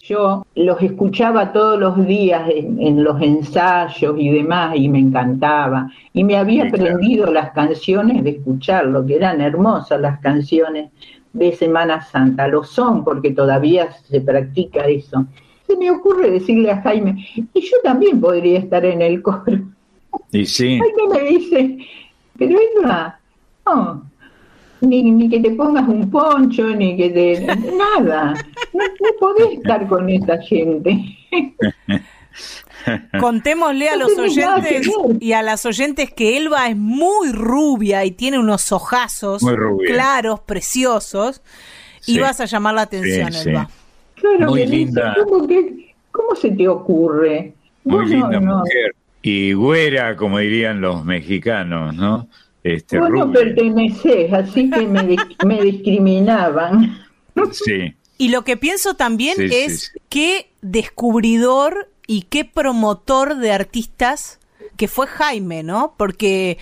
[0.01, 5.89] Yo los escuchaba todos los días en, los ensayos y demás y me encantaba.
[6.13, 10.91] Y me había aprendido las canciones de escucharlo, que eran hermosas las canciones
[11.35, 12.47] de Semana Santa.
[12.47, 15.25] Lo son porque todavía se practica eso.
[15.67, 19.59] Se me ocurre decirle a Jaime, y yo también podría estar en el coro.
[20.31, 20.79] Y sí.
[20.79, 21.77] Jaime me dice,
[22.37, 23.19] pero Edna,
[23.65, 24.03] no,
[24.81, 27.45] ni, ni que te pongas un poncho, ni que te...
[27.45, 28.33] nada.
[28.73, 31.17] No, no podés estar con esa gente.
[33.19, 38.39] Contémosle a los oyentes y a las oyentes que Elba es muy rubia y tiene
[38.39, 39.43] unos ojazos
[39.85, 41.41] claros, preciosos,
[42.05, 43.69] y vas a llamar la atención, Elba.
[44.15, 45.15] Claro, muy linda.
[46.11, 47.53] ¿cómo, se te ocurre?
[47.83, 48.95] Muy linda mujer.
[49.21, 52.27] Y güera, como dirían los mexicanos, ¿no?
[52.63, 55.15] Este, Vos no perteneces, así que me,
[55.45, 56.97] me discriminaban.
[57.51, 57.93] Sí.
[58.17, 64.39] Y lo que pienso también es qué descubridor y qué promotor de artistas
[64.77, 65.93] que fue Jaime, ¿no?
[65.97, 66.57] Porque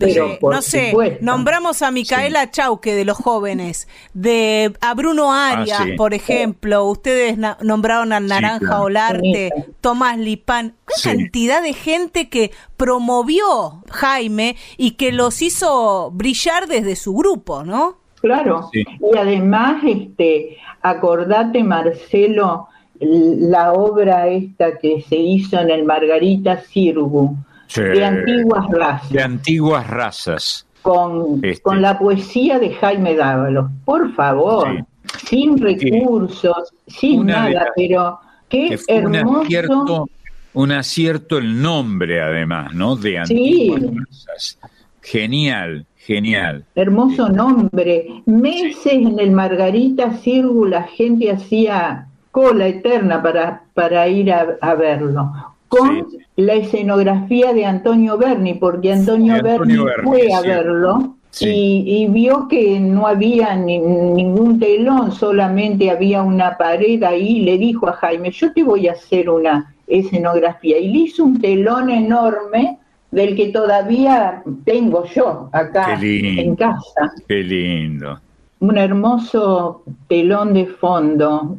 [0.00, 5.82] eh, no sé, nombramos a Micaela Chauque de los jóvenes, de a Bruno ah, Arias,
[5.96, 9.50] por ejemplo, ustedes nombraron al Naranja Olarte,
[9.80, 16.94] Tomás Lipán, qué cantidad de gente que promovió Jaime y que los hizo brillar desde
[16.96, 17.96] su grupo, ¿no?
[18.20, 22.68] Claro, y además, este, acordate Marcelo,
[23.00, 27.36] la obra esta que se hizo en el Margarita Sirgu,
[27.74, 29.10] de antiguas razas.
[29.10, 30.66] De antiguas razas.
[30.82, 31.62] Con, este.
[31.62, 33.70] con la poesía de Jaime Dávalos.
[33.84, 34.84] Por favor,
[35.26, 40.08] sin recursos, sin nada, pero qué hermoso.
[40.54, 42.96] Un acierto, el nombre, además, ¿no?
[42.96, 44.58] De antiguas razas.
[45.02, 46.64] Genial, genial.
[46.74, 48.22] Hermoso nombre.
[48.24, 55.32] Meses en el Margarita Sirgu la gente hacía cola eterna para, para ir a, verlo,
[55.68, 56.06] con
[56.36, 63.06] la escenografía de Antonio Berni, porque Antonio, Berni, fue a verlo y, vio que no
[63.06, 68.62] había ningún telón, solamente había una pared ahí, y le dijo a Jaime, yo te
[68.62, 72.78] voy a hacer una escenografía, y le hizo un telón enorme
[73.12, 77.14] del que todavía tengo yo acá en casa.
[77.26, 78.20] Qué lindo.
[78.60, 81.56] Un hermoso telón de fondo,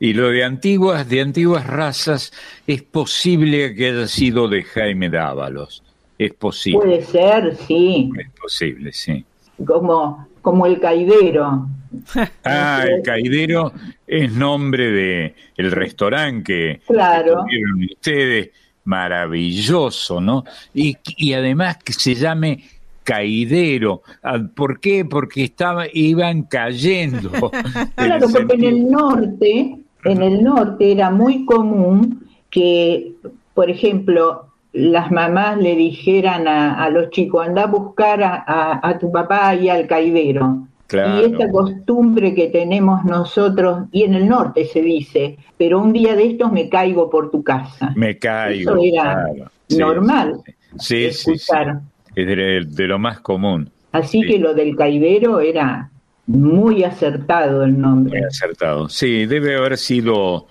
[0.00, 2.32] y lo de antiguas, de antiguas razas,
[2.66, 5.82] es posible que haya sido de Jaime Dávalos.
[6.18, 6.78] Es posible.
[6.78, 8.10] Puede ser, sí.
[8.18, 9.24] Es posible, sí.
[9.64, 11.68] Como, como el caidero.
[12.44, 13.72] Ah, el caidero
[14.06, 17.44] es nombre de el restaurante que, claro.
[17.90, 18.50] ustedes,
[18.84, 20.44] maravilloso, ¿no?
[20.74, 22.62] Y, y además que se llame
[23.08, 24.02] caidero.
[24.22, 25.06] Ah, ¿Por qué?
[25.06, 27.30] Porque estaba, iban cayendo.
[27.96, 33.12] claro, porque en el norte en el norte era muy común que,
[33.54, 39.54] por ejemplo, las mamás le dijeran a, los chicos, anda a buscar a, tu papá
[39.54, 40.66] y al caidero.
[40.90, 46.14] Y esta costumbre que tenemos nosotros, y en el norte se dice, pero un día
[46.14, 47.92] de estos me caigo por tu casa.
[47.94, 48.72] Me caigo.
[48.72, 49.26] Eso era
[49.68, 50.40] normal.
[50.78, 51.80] Sí, escuchar.
[52.18, 53.70] Es de, lo más común.
[53.92, 55.90] Así que lo del caidero era
[56.26, 58.18] muy acertado el nombre.
[58.18, 58.88] Muy acertado.
[58.88, 60.46] Sí, debe haber sido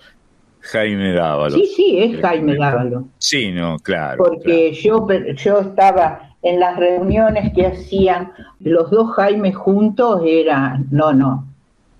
[0.60, 1.56] Jaime Dávalo.
[1.56, 3.08] Sí, sí, es Jaime Dávalo.
[3.18, 4.16] Sí, no, claro.
[4.16, 11.12] Porque Yo, yo estaba en las reuniones que hacían los dos Jaime juntos, era, no,
[11.12, 11.46] no,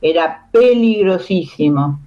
[0.01, 2.01] era peligrosísimo.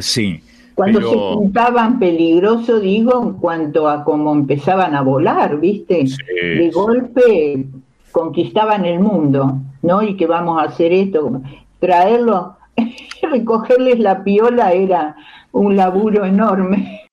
[0.00, 0.43] Sí.
[0.74, 6.04] Cuando se juntaban peligroso, digo, en cuanto a cómo empezaban a volar, ¿viste?
[6.42, 7.66] de golpe
[8.10, 10.02] conquistaban el mundo, ¿no?
[10.02, 11.42] Y que vamos a hacer esto,
[11.78, 12.56] traerlo,
[13.22, 15.16] recogerles la piola era
[15.52, 17.03] un laburo enorme.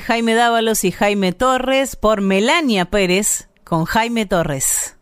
[0.00, 4.96] Jaime Dávalos y Jaime Torres por Melania Pérez con Jaime Torres.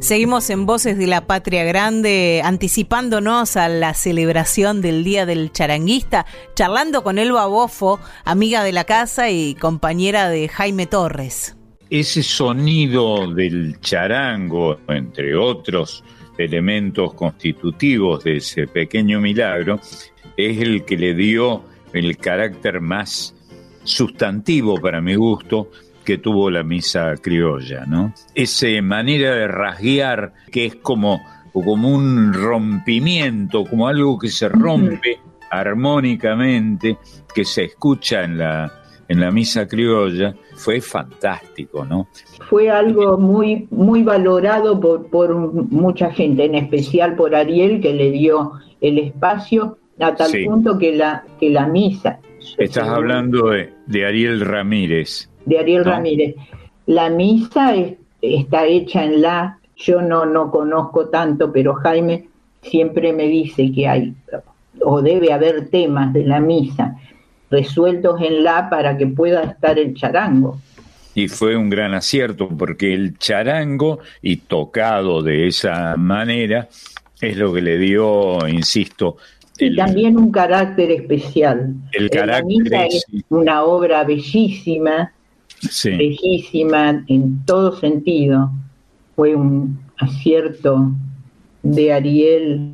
[0.00, 6.24] Seguimos en Voces de la Patria Grande, anticipándonos a la celebración del Día del Charanguista,
[6.54, 11.56] charlando con Elba Bofo, amiga de la casa y compañera de Jaime Torres.
[11.90, 16.04] Ese sonido del charango, entre otros
[16.38, 19.80] elementos constitutivos de ese pequeño milagro,
[20.38, 23.34] es el que le dio el carácter más
[23.82, 25.68] sustantivo para mi gusto
[26.04, 28.14] que tuvo la misa criolla, ¿no?
[28.34, 31.20] Esa manera de rasguear que es como,
[31.52, 35.18] como un rompimiento, como algo que se rompe
[35.50, 36.98] armónicamente,
[37.34, 38.72] que se escucha en la,
[39.08, 42.08] en la misa criolla, fue fantástico, ¿no?
[42.48, 48.12] Fue algo muy, muy valorado por, por mucha gente, en especial por Ariel, que le
[48.12, 52.18] dio el espacio a tal punto que la, que la misa.
[52.56, 55.28] Estás hablando de, Ariel Ramírez.
[55.44, 56.34] De Ariel Ramírez.
[56.86, 57.74] La misa
[58.22, 62.28] está hecha en la, yo no, no conozco tanto, pero Jaime
[62.62, 64.14] siempre me dice que hay,
[64.80, 66.96] o debe haber temas de la misa
[67.50, 70.60] resueltos en la para que pueda estar el charango.
[71.14, 76.68] Y fue un gran acierto porque el charango y tocado de esa manera
[77.20, 79.16] es lo que le dio, insisto,
[79.58, 81.74] y también un carácter especial.
[81.92, 85.12] El carácter es una obra bellísima,
[85.84, 88.50] bellísima en todo sentido.
[89.16, 90.92] Fue un acierto
[91.62, 92.72] de Ariel.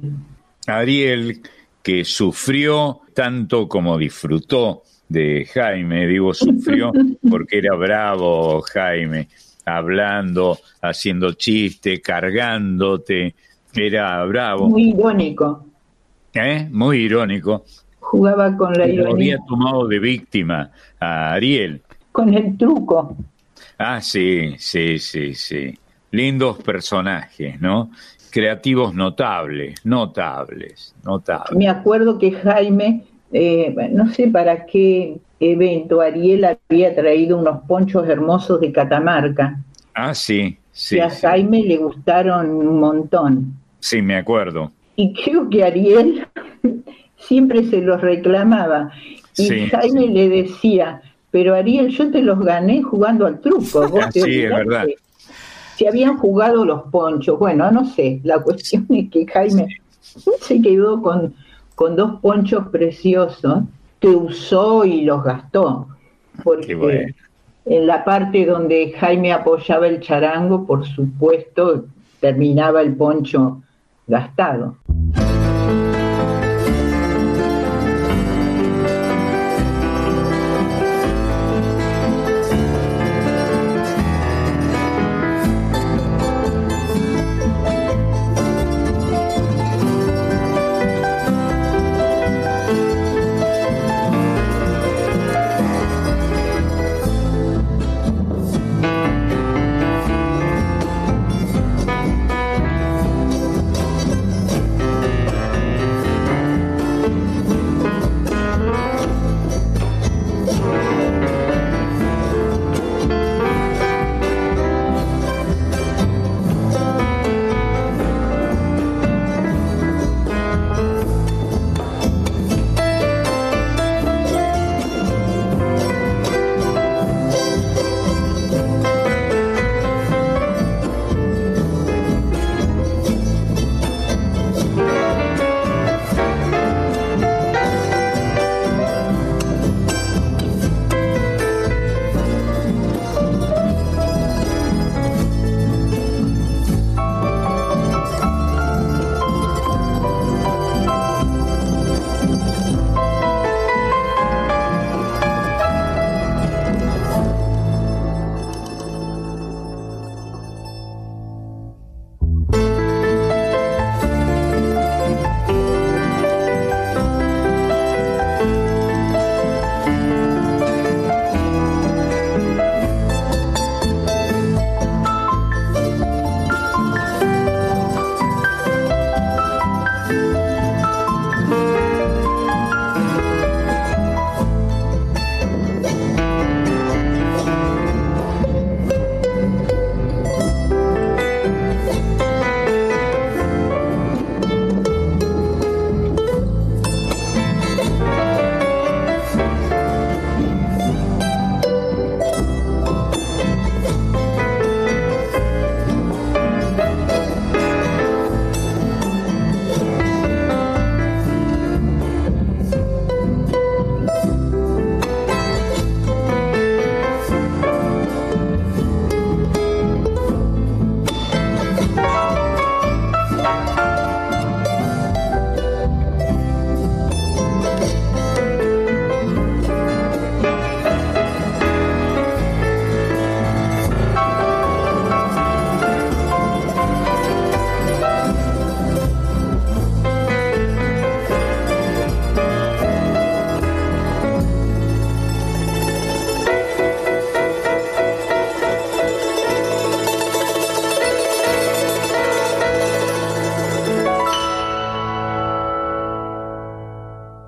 [0.66, 1.41] Ariel,
[1.82, 6.93] que sufrió tanto como disfrutó de Jaime, digo sufrió
[7.30, 9.28] porque era bravo Jaime,
[9.64, 13.35] hablando, haciendo chiste, cargándote,
[13.74, 14.68] era bravo.
[14.68, 15.66] Muy irónico.
[16.35, 16.68] ¿Eh?
[16.70, 17.64] Muy irónico.
[18.01, 19.14] Jugaba con la ironía.
[19.14, 21.80] había tomado de víctima a Ariel.
[22.11, 23.16] Con el truco.
[23.78, 25.78] Ah, sí, sí, sí, sí.
[26.11, 27.91] Lindos personajes, ¿no?
[28.30, 31.57] Creativos notables, notables, notables.
[31.57, 38.09] Me acuerdo que Jaime, eh, no sé para qué evento, Ariel había traído unos ponchos
[38.09, 39.61] hermosos de Catamarca.
[39.95, 40.97] Ah, sí, sí.
[40.97, 43.55] Y a Jaime le gustaron un montón.
[43.78, 46.26] Sí, me acuerdo y creo que Ariel
[47.16, 48.90] siempre se los reclamaba.
[49.36, 53.88] Y Jaime le decía, pero Ariel, yo te los gané jugando al truco.
[53.88, 54.86] ¿Vos sí, es verdad.
[55.76, 59.66] Si habían jugado los ponchos, bueno, no sé, la cuestión es que Jaime
[60.40, 61.34] se quedó con,
[61.74, 63.64] con dos ponchos preciosos
[63.99, 65.88] que usó y los gastó.
[66.42, 67.14] Porque
[67.66, 71.86] en la parte donde Jaime apoyaba el charango, por supuesto,
[72.20, 73.62] terminaba el poncho
[74.07, 74.76] gastado.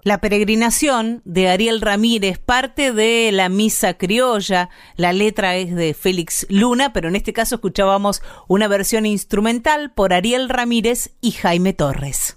[0.07, 6.46] La peregrinación de Ariel Ramírez parte de la misa criolla, la letra es de Félix
[6.48, 12.36] Luna, pero en este caso escuchábamos una versión instrumental por Ariel Ramírez y Jaime Torres.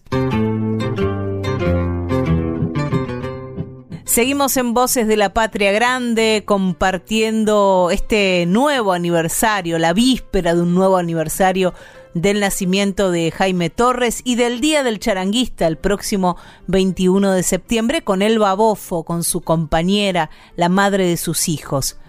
[4.03, 10.73] Seguimos en Voces de la Patria Grande compartiendo este nuevo aniversario, la víspera de un
[10.73, 11.75] nuevo aniversario
[12.13, 16.37] del nacimiento de Jaime Torres y del Día del Charanguista el próximo
[16.67, 21.99] 21 de septiembre con Elba Bofo, con su compañera, la madre de sus hijos.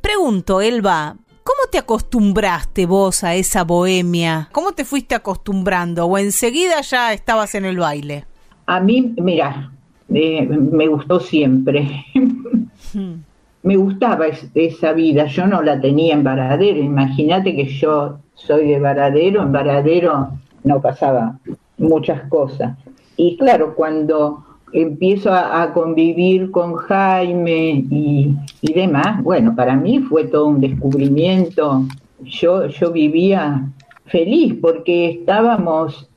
[0.00, 4.48] Pregunto, Elba, ¿cómo te acostumbraste vos a esa bohemia?
[4.52, 8.24] ¿Cómo te fuiste acostumbrando o enseguida ya estabas en el baile?
[8.66, 9.72] A mí, mira,
[10.08, 12.04] me gustó siempre.
[13.66, 18.78] Me gustaba esa vida, yo no la tenía en Varadero, imagínate que yo soy de
[18.78, 20.28] Varadero, en Varadero
[20.62, 21.38] no pasaba
[21.78, 22.76] muchas cosas.
[23.16, 28.36] Y claro, cuando empiezo a, convivir con Jaime y,
[28.74, 31.84] demás, bueno, para mí fue todo un descubrimiento.
[32.20, 33.68] Yo, yo vivía
[34.06, 36.08] feliz porque estábamos,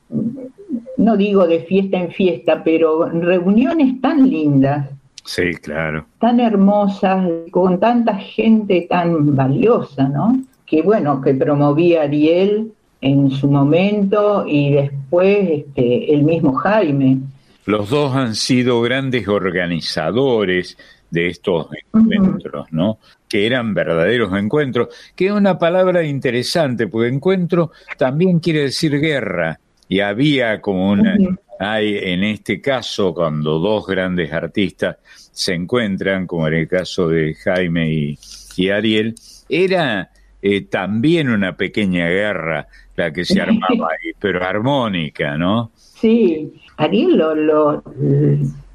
[0.96, 4.90] no digo de fiesta en fiesta, pero reuniones tan lindas.
[5.24, 6.06] Sí, claro.
[6.18, 10.36] Tan hermosas, con tanta gente tan valiosa, ¿no?
[10.70, 17.18] Que bueno, que promovía Ariel en su momento y después este, el mismo Jaime.
[17.66, 20.78] Los dos han sido grandes organizadores
[21.10, 22.98] de estos encuentros, ¿no?
[23.28, 29.58] Que eran verdaderos encuentros, que es una palabra interesante, porque encuentro también quiere decir guerra,
[29.88, 31.16] y había como una,
[31.58, 34.98] hay en este caso, cuando dos grandes artistas
[35.32, 38.18] se encuentran, como en el caso de Jaime y,
[38.56, 39.16] y Ariel,
[39.48, 40.10] era
[40.42, 42.66] eh, también una pequeña guerra
[42.96, 45.70] la que se armaba ahí, pero armónica, ¿no?
[45.74, 47.82] Sí, Ariel lo,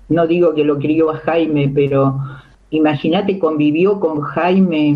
[0.10, 2.20] no digo que lo crió a Jaime, pero
[2.70, 4.94] imagínate, convivió con Jaime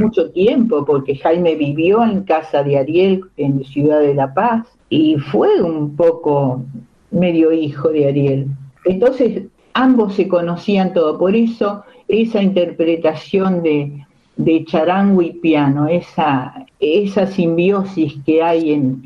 [0.00, 5.16] mucho tiempo, porque Jaime vivió en casa de Ariel en Ciudad de La Paz y
[5.16, 6.64] fue un poco
[7.10, 8.46] medio hijo de Ariel.
[8.84, 9.44] Entonces,
[9.74, 14.05] ambos se conocían todo, por eso esa interpretación de,
[14.36, 19.00] de charango y piano, esa, esa simbiosis que hay en,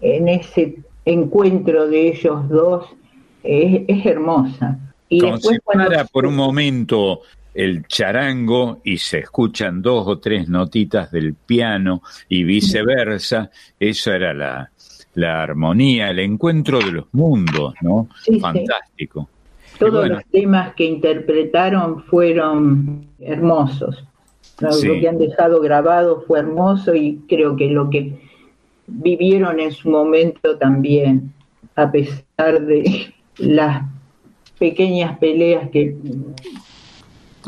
[0.00, 2.86] en, ese encuentro de ellos dos
[3.44, 4.78] es, hermosa.
[5.08, 7.20] Y después, para por un momento
[7.54, 14.32] el charango y se escuchan dos o tres notitas del piano y viceversa, eso era
[14.32, 14.70] la,
[15.14, 18.08] la armonía, el encuentro de los mundos, ¿no?
[18.40, 19.28] Fantástico.
[19.90, 24.04] Todos los temas que interpretaron fueron hermosos.
[24.60, 28.18] Lo que han dejado grabado fue hermoso y creo que lo que
[28.86, 31.32] vivieron en su momento también,
[31.74, 33.84] a pesar de las
[34.58, 35.96] pequeñas peleas que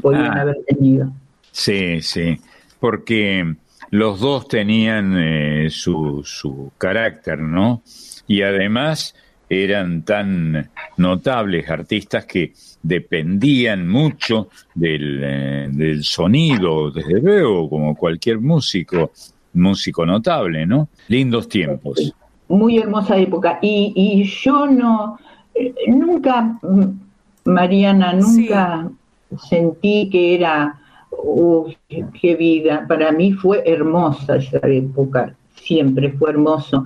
[0.03, 0.41] podían ah.
[0.41, 1.13] haber tenido.
[1.53, 2.37] Sí, sí,
[2.81, 3.55] porque
[3.91, 7.83] los dos tenían eh, su, su carácter, ¿no?
[8.27, 9.15] Y además
[9.49, 18.41] eran tan notables artistas que dependían mucho del, eh, del, sonido, desde luego, como cualquier
[18.41, 19.11] músico,
[19.55, 20.89] músico notable, ¿no?
[21.09, 22.15] Lindos tiempos.
[22.49, 23.59] Muy hermosa época.
[23.63, 25.19] Y, y yo no,
[25.55, 26.59] eh, nunca,
[27.45, 28.91] Mariana, nunca
[29.49, 30.79] sentí que era,
[32.21, 32.85] qué vida.
[32.87, 36.85] Para mí fue hermosa esa época, siempre fue hermoso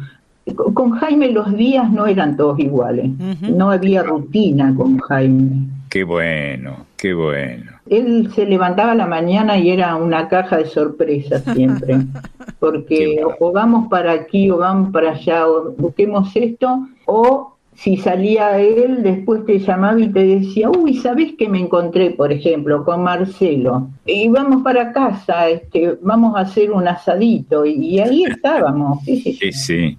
[0.54, 3.10] con Jaime los días no eran todos iguales,
[3.42, 5.66] no había rutina con Jaime.
[5.88, 7.70] Qué bueno, Qué bueno.
[7.88, 12.00] Él se levantaba a la mañana y era una caja de sorpresas siempre,
[12.58, 18.58] porque o vamos para aquí o vamos para allá, o busquemos esto, o si salía
[18.58, 23.04] él, después te llamaba y te decía, uy, ¿sabés que me encontré, por ejemplo, con
[23.04, 23.88] Marcelo?
[24.04, 29.04] Y vamos para casa, este, vamos a hacer un asadito, y, ahí estábamos.
[29.04, 29.52] Sí, sí.
[29.52, 29.96] sí.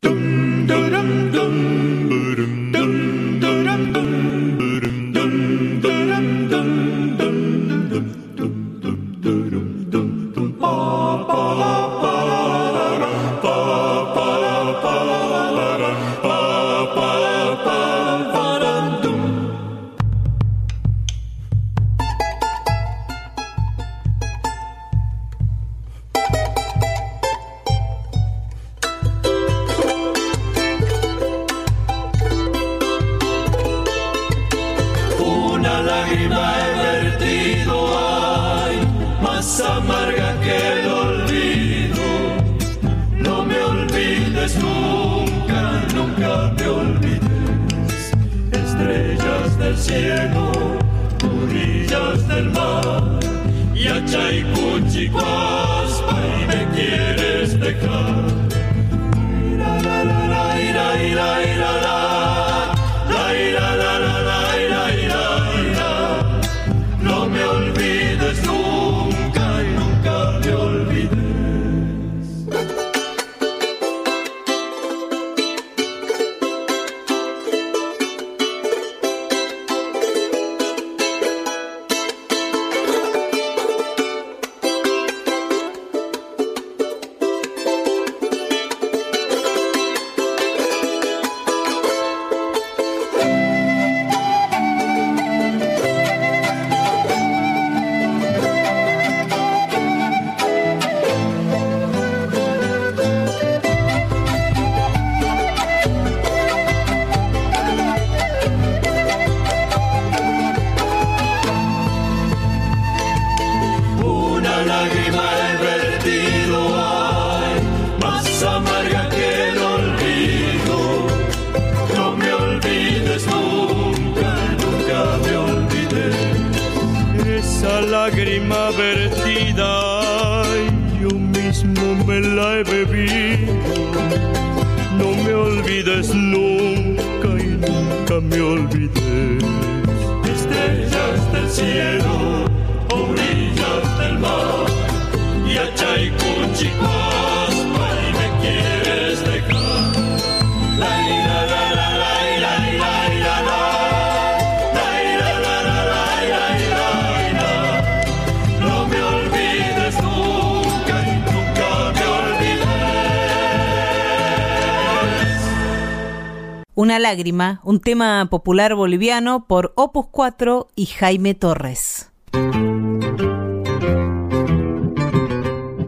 [166.99, 172.11] Lágrima, un tema popular boliviano por Opus 4 y Jaime Torres.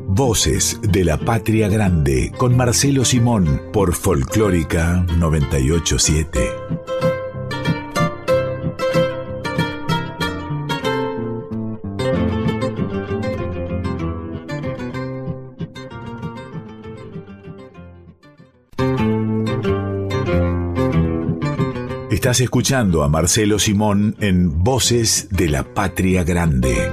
[0.08, 6.61] Voces de la Patria Grande con Marcelo Simón por Folclórica 987.
[22.32, 26.90] Estás escuchando a Marcelo Simón en Voces de la Patria Grande.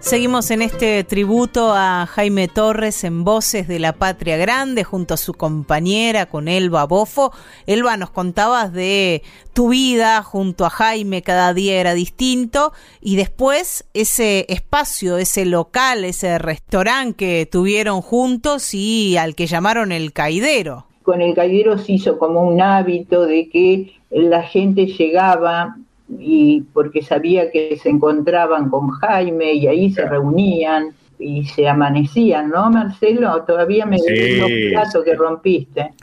[0.00, 5.16] Seguimos en este tributo a Jaime Torres en Voces de la Patria Grande junto a
[5.18, 7.34] su compañera con Elba Bofo.
[7.66, 9.22] Elba, nos contabas de
[9.52, 12.72] tu vida junto a Jaime, cada día era distinto
[13.02, 19.92] y después ese espacio, ese local, ese restaurante que tuvieron juntos y al que llamaron
[19.92, 25.76] el Caidero con el caidero se hizo como un hábito de que la gente llegaba
[26.18, 32.50] y porque sabía que se encontraban con Jaime y ahí se reunían y se amanecían,
[32.50, 33.44] ¿no, Marcelo?
[33.44, 34.36] Todavía me sí.
[34.36, 35.94] los platos que rompiste.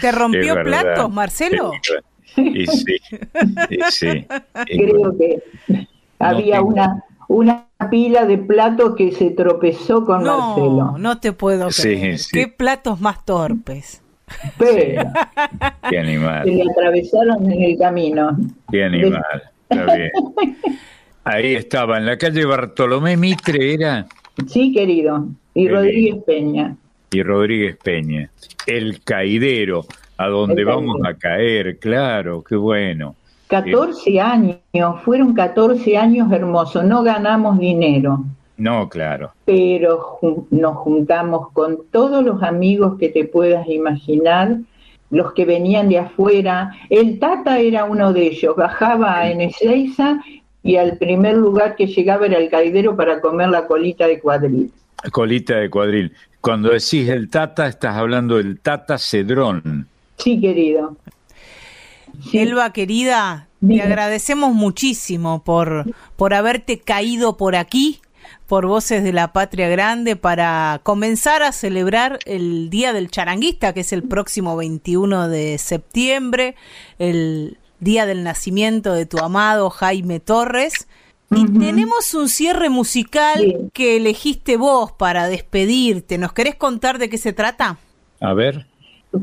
[0.00, 1.72] ¿Te, rompió platos, Marcelo?
[2.36, 2.86] Sí, sí,
[3.90, 4.26] sí.
[4.66, 5.42] Creo que
[6.20, 7.02] había una
[7.32, 10.96] una pila de platos que se tropezó con Marcelo.
[10.98, 12.20] No te puedo creer.
[12.30, 14.02] ¿Qué platos más torpes?
[14.58, 15.10] Pero,
[15.88, 16.44] Qué animal.
[16.44, 18.36] Se le atravesaron en el camino.
[18.70, 19.42] Qué animal.
[19.68, 20.10] Está bien.
[21.24, 24.06] Ahí estaba, en la calle Bartolomé Mitre era.
[24.46, 25.28] Sí, querido.
[25.54, 26.76] Y Rodríguez Peña.
[27.10, 28.30] Y Rodríguez Peña.
[28.66, 33.14] El caidero, a donde vamos a caer, claro, qué bueno.
[33.52, 34.58] 14 años,
[35.04, 38.24] fueron 14 años hermosos, no ganamos dinero.
[38.56, 39.32] No, claro.
[39.44, 40.18] Pero
[40.50, 44.56] nos juntamos con todos los amigos que te puedas imaginar,
[45.10, 46.72] los que venían de afuera.
[46.88, 50.22] El Tata era uno de ellos, bajaba en Ezeiza
[50.62, 54.72] y al primer lugar que llegaba era el caidero para comer la colita de cuadril.
[55.10, 56.12] Colita de cuadril.
[56.40, 59.86] Cuando decís el Tata, estás hablando del Tata Cedrón.
[60.16, 60.96] Sí, querido.
[62.32, 68.00] Elba, querida, te agradecemos muchísimo por, por haberte caído por aquí,
[68.46, 73.80] por Voces de la Patria Grande, para comenzar a celebrar el Día del Charanguista, que
[73.80, 76.54] es el próximo 21 de septiembre,
[76.98, 80.86] el día del nacimiento de tu amado Jaime Torres.
[81.34, 86.18] Y tenemos un cierre musical que elegiste vos para despedirte.
[86.18, 87.78] ¿Nos querés contar de qué se trata?
[88.20, 88.66] A ver.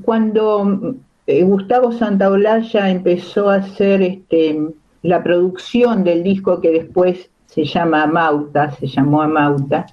[0.04, 0.96] Cuando
[1.30, 4.60] eh, Gustavo Santaolalla empezó a hacer este,
[5.04, 9.86] la producción del disco que después se llama Amauta, se llamó Amauta.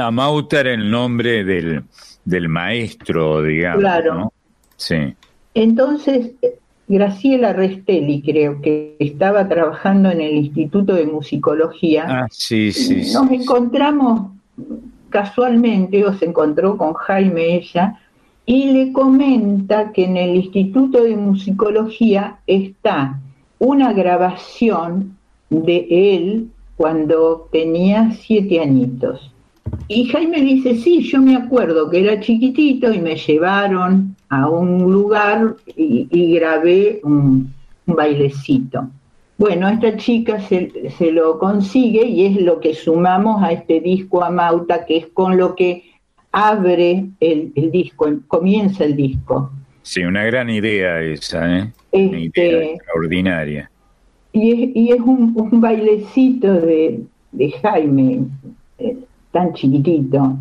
[0.00, 1.82] Amauta era el nombre del,
[2.24, 3.80] del maestro, digamos.
[3.80, 4.32] Claro.
[4.76, 5.14] Sí.
[5.54, 6.30] Entonces,
[6.86, 12.04] Graciela Restelli, creo que estaba trabajando en el Instituto de Musicología.
[12.08, 13.12] Ah, sí, sí.
[13.12, 14.30] Nos encontramos
[15.10, 18.00] casualmente, o se encontró con Jaime ella,
[18.46, 23.20] y le comenta que en el Instituto de Musicología está
[23.58, 25.16] una grabación
[25.48, 29.30] de él cuando tenía siete añitos.
[29.88, 34.90] Y Jaime dice, sí, yo me acuerdo que era chiquitito y me llevaron a un
[34.90, 37.52] lugar y, grabé un,
[37.86, 38.88] bailecito.
[39.36, 44.86] Bueno, esta chica se, lo consigue y es lo que sumamos a este disco Amauta,
[44.86, 45.82] que es con lo que
[46.34, 49.52] abre el, disco, comienza el disco.
[49.82, 51.72] Sí, una gran idea esa, ¿eh?
[51.92, 53.70] una idea este, extraordinaria.
[54.32, 57.04] Y es, un, bailecito de,
[57.62, 58.22] Jaime,
[58.78, 58.96] eh,
[59.30, 60.36] tan chiquitito,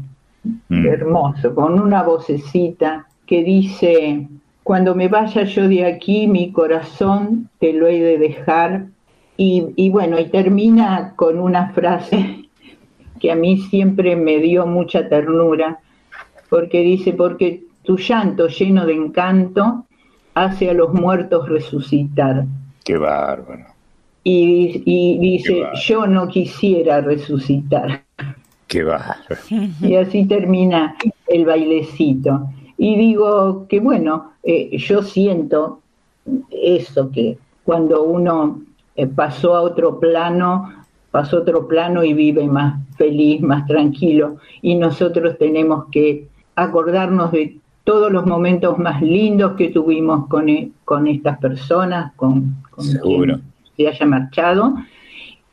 [0.70, 0.86] mm.
[0.88, 4.28] hermoso, con una vocecita que dice,
[4.64, 8.88] cuando me vaya yo de aquí, mi corazón te lo he de dejar.
[9.38, 12.43] Y, y bueno, y termina con una frase
[13.24, 15.80] que a mí siempre me dio mucha ternura,
[16.50, 19.86] porque dice, porque tu llanto lleno de encanto
[20.34, 22.44] hace a los muertos resucitar.
[22.84, 23.64] Qué bárbaro.
[24.26, 28.04] Y, dice, yo no quisiera resucitar.
[28.68, 29.42] Qué bárbaro.
[29.82, 30.98] Y así termina
[31.28, 32.50] el bailecito.
[32.78, 35.80] Y digo que bueno, eh, yo siento
[36.52, 38.64] eso, que cuando uno
[38.98, 40.74] eh, pasó a otro plano,
[41.10, 44.38] pasó a otro plano y vive más feliz, más tranquilo.
[44.62, 50.72] Y nosotros tenemos que acordarnos de todos los momentos más lindos que tuvimos con, e,
[50.86, 53.42] con estas personas, con, quien
[53.76, 54.76] se haya marchado,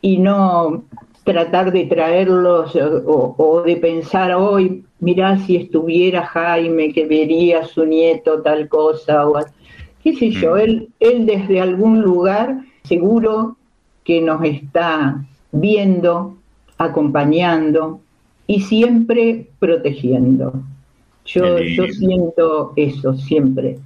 [0.01, 0.85] y no
[1.25, 7.85] tratar de traerlos o, de pensar hoy, mirá si estuviera Jaime que vería a su
[7.85, 9.39] nieto tal cosa, o
[10.03, 10.59] qué sé yo, mm.
[10.59, 13.57] él, él desde algún lugar seguro
[14.05, 16.37] que nos está viendo,
[16.81, 18.01] acompañando
[18.47, 20.55] y siempre protegiendo.
[21.27, 23.79] Yo, yo siento eso siempre.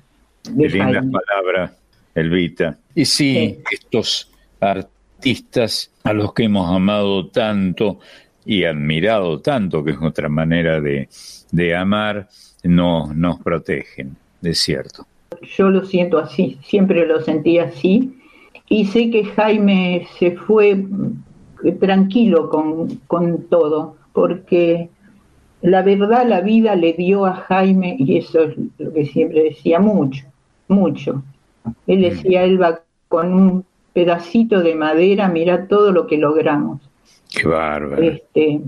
[0.48, 1.72] De lindas palabras,
[2.14, 2.78] Elvita.
[2.94, 4.30] Y sí, estos
[4.60, 7.98] artistas a los que hemos amado tanto
[8.46, 11.08] y admirado tanto, que es nuestra manera de,
[11.50, 12.28] de amar,
[12.62, 15.04] no, nos protegen, de cierto.
[15.42, 18.20] Yo lo siento así, siempre lo sentí así.
[18.68, 20.84] Y sé que Jaime se fue
[21.72, 24.90] tranquilo con, con todo, porque
[25.64, 29.80] la verdad, la vida le dio a Jaime, y eso es lo que siempre decía,
[29.80, 30.26] mucho,
[30.68, 31.22] mucho.
[31.86, 36.80] Él decía, él va con un pedacito de madera, mira todo lo que logramos.
[37.30, 38.02] Qué bárbaro.
[38.02, 38.60] Este,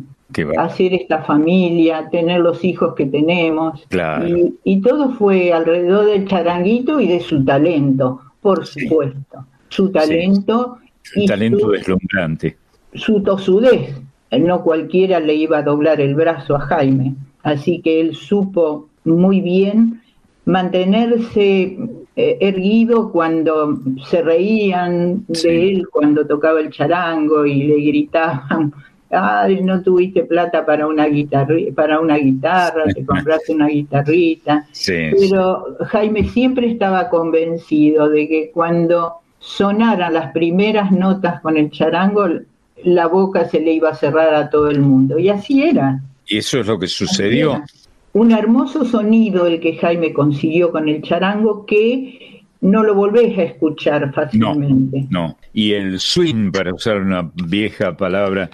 [0.58, 3.86] Hacer esta familia, tener los hijos que tenemos.
[3.88, 4.26] Claro.
[4.64, 9.46] Y, todo fue alrededor del charanguito y de su talento, por supuesto.
[9.68, 10.78] Su talento.
[11.02, 12.56] Su talento deslumbrante.
[12.94, 13.94] Su tosudez,
[14.32, 19.40] no cualquiera le iba a doblar el brazo a Jaime, así que él supo muy
[19.40, 20.02] bien
[20.46, 21.76] mantenerse
[22.14, 23.78] eh, erguido cuando
[24.08, 28.72] se reían de él cuando tocaba el charango y le gritaban
[29.10, 35.76] ay no tuviste plata para una guitarra para una guitarra te compraste una guitarrita pero
[35.86, 42.28] Jaime siempre estaba convencido de que cuando sonaran las primeras notas con el charango
[42.84, 45.18] la boca se le iba a cerrar a todo el mundo.
[45.18, 46.00] Y así era.
[46.26, 47.62] Y eso es lo que sucedió.
[48.12, 53.42] Un hermoso sonido el que Jaime consiguió con el charango que no lo volvés a
[53.42, 55.06] escuchar fácilmente.
[55.10, 58.50] No, y el swing, para usar una vieja palabra,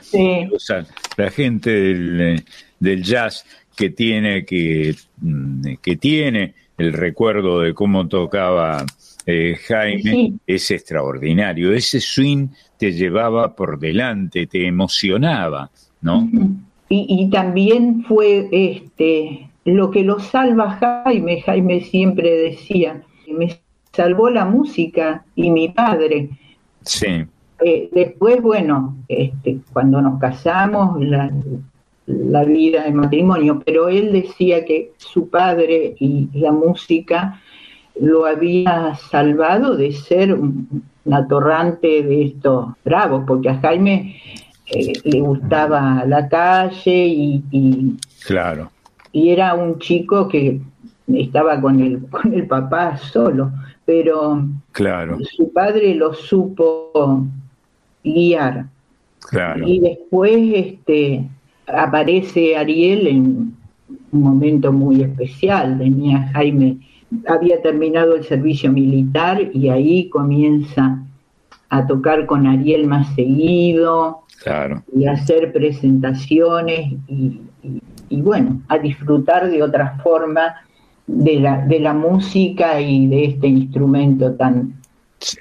[1.16, 2.44] la gente del,
[2.78, 3.44] del, jazz
[3.76, 8.84] que tiene, que, mm, que tiene el recuerdo de cómo tocaba
[9.24, 11.72] eh, Jaime, es extraordinario.
[11.72, 12.48] Ese swing
[12.82, 15.70] te llevaba por delante, te emocionaba,
[16.00, 16.28] ¿no?
[16.88, 23.60] Y, y también fue este lo que lo salva Jaime, Jaime siempre decía, me
[23.92, 26.30] salvó la música y mi padre.
[26.80, 27.24] Sí.
[27.64, 31.30] Eh, después, bueno, este, cuando nos casamos, la,
[32.06, 37.40] la, vida de matrimonio, pero él decía que su padre y la música
[38.00, 44.16] lo había salvado de ser un, atorrante de estos bravos, porque a Jaime
[44.66, 48.70] eh, le gustaba la calle y, y, claro
[49.12, 50.60] y era un chico que
[51.06, 53.52] estaba con el, con el papá solo,
[53.84, 55.18] pero claro.
[55.36, 57.26] su padre lo supo
[58.02, 58.66] guiar.
[59.28, 59.68] Claro.
[59.68, 61.28] Y después este,
[61.66, 63.54] aparece Ariel en
[64.10, 65.78] un momento muy especial.
[65.78, 66.78] Tenía Jaime,
[67.26, 71.02] había terminado el servicio militar y ahí comienza
[71.68, 74.82] a tocar con Ariel más seguido claro.
[74.94, 77.40] y hacer presentaciones y,
[78.08, 80.54] y bueno, a disfrutar de otra forma
[81.06, 84.74] de la, de la música y de este instrumento tan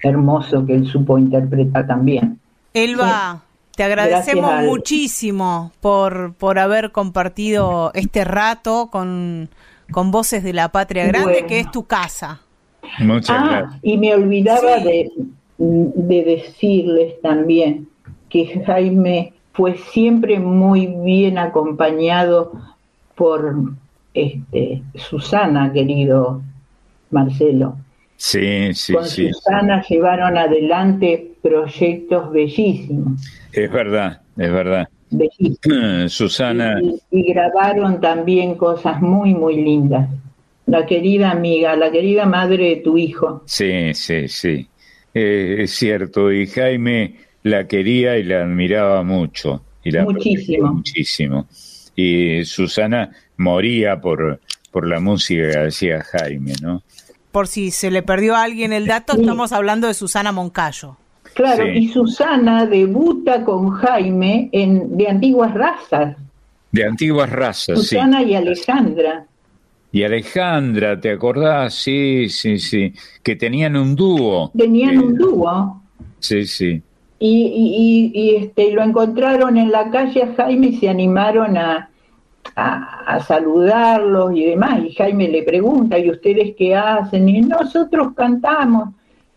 [0.03, 2.39] hermoso que él supo interpretar también.
[2.74, 3.41] Elba,
[3.76, 9.49] te agradecemos muchísimo por, por haber compartido este rato con,
[9.91, 12.41] con Voces de la Patria Grande, que es tu casa.
[12.99, 13.79] Muchas ah, gracias.
[13.83, 15.11] Y me olvidaba de,
[15.57, 17.87] de decirles también
[18.29, 22.53] que Jaime fue siempre muy bien acompañado
[23.15, 23.73] por
[24.13, 26.41] este, Susana, querido
[27.11, 27.77] Marcelo.
[28.17, 29.31] Sí, sí, Con sí.
[29.31, 33.21] Susana llevaron adelante proyectos bellísimos.
[33.51, 34.87] Es verdad, es verdad.
[36.07, 36.80] Susana.
[37.12, 40.09] Y, grabaron también cosas muy, muy lindas.
[40.66, 43.43] La querida amiga, la querida madre de tu hijo.
[43.45, 44.68] Sí, sí, sí.
[45.14, 46.32] Eh, es cierto.
[46.32, 49.64] Y Jaime la quería y la admiraba mucho.
[49.84, 50.74] Y la muchísimo.
[50.74, 51.47] Muchísimo.
[51.95, 54.39] Y Susana moría por,
[54.72, 56.84] por la música que hacía Jaime, ¿no?
[57.32, 60.97] Por si se le perdió a alguien el dato, estamos hablando de Susana Moncayo.
[61.34, 66.17] Claro, y Susana debuta con Jaime en De Antiguas Razas.
[66.71, 69.25] De Antiguas Razas, Susana y Alejandra.
[69.91, 71.73] Y Alejandra, ¿te acordás?
[71.73, 72.93] Sí, sí, sí.
[73.21, 74.51] Que tenían un dúo.
[74.57, 75.82] Tenían un dúo.
[76.19, 76.82] Sí, sí
[77.23, 81.89] y, y, este, lo encontraron en la calle a Jaime y se animaron a,
[82.55, 84.79] a, saludarlos y demás.
[84.84, 87.29] Y Jaime le pregunta, ¿y ustedes qué hacen?
[87.29, 88.89] Y nosotros cantamos.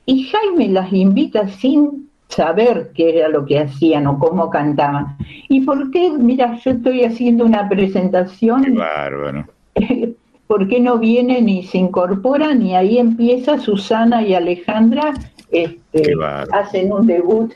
[0.06, 5.16] Y Jaime las invita sin saber qué era lo que hacían o cómo cantaban.
[5.48, 6.10] ¿Y por qué?
[6.10, 8.64] Mira, yo estoy haciendo una presentación.
[8.64, 9.46] Qué bárbaro.
[10.46, 12.60] ¿Por qué no vienen y se incorporan?
[12.62, 15.14] Y ahí empieza Susana y Alejandra,
[15.50, 16.12] este,
[16.52, 17.54] hacen un debut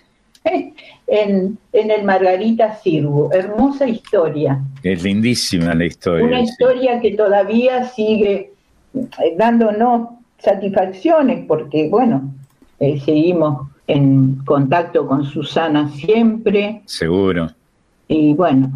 [1.06, 3.30] en, el Margarita Sirgu.
[3.32, 4.60] Hermosa historia.
[4.82, 6.24] Es lindísima la historia.
[6.24, 8.52] Una historia que todavía sigue
[9.36, 10.08] dándonos
[10.38, 12.32] satisfacciones porque, bueno,
[12.80, 16.82] eh, seguimos en contacto con Susana siempre.
[16.86, 17.50] Seguro.
[18.06, 18.70] Y bueno,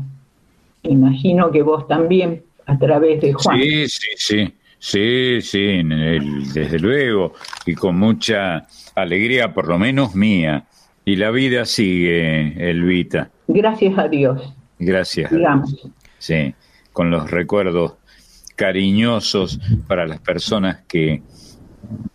[0.83, 3.61] imagino que vos también a través de Juan.
[3.61, 4.55] Sí, sí, sí.
[4.85, 5.81] Sí, sí,
[6.53, 7.35] desde luego,
[7.67, 8.67] y con mucha
[8.97, 10.65] alegría, por lo menos mía,
[11.05, 13.31] y la vida sigue, Elvita.
[13.47, 14.53] Gracias a Dios.
[14.81, 15.31] Gracias.
[15.31, 15.89] Digamos.
[16.19, 16.53] Sí,
[16.93, 17.95] con los recuerdos
[18.57, 21.23] cariñosos para las personas que,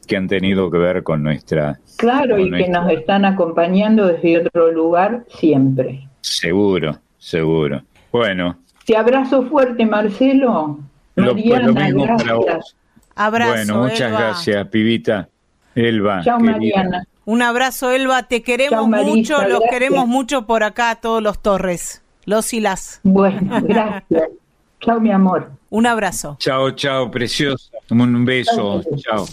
[0.07, 1.79] que han tenido que ver con nuestra...
[1.97, 6.07] Claro, y que nos están acompañando desde otro lugar siempre.
[6.21, 7.81] Seguro, seguro.
[8.11, 8.57] Bueno.
[8.85, 10.79] Te abrazo fuerte, Marcelo.
[11.15, 12.75] Lo, Mariana, gracias.
[13.15, 15.27] Abrazo, bueno, muchas gracias, pibita.
[15.75, 16.21] Elba.
[16.23, 17.03] Chao, Mariana.
[17.25, 18.23] Un abrazo, Elba.
[18.23, 23.01] Te queremos mucho, los queremos mucho por acá, todos los Torres, los y las.
[23.03, 24.29] Bueno, gracias.
[24.79, 25.51] Chao, mi amor.
[25.69, 26.35] Un abrazo.
[26.39, 27.69] Chao, chao, precioso.
[27.89, 28.81] Un beso.
[28.97, 29.25] Chao.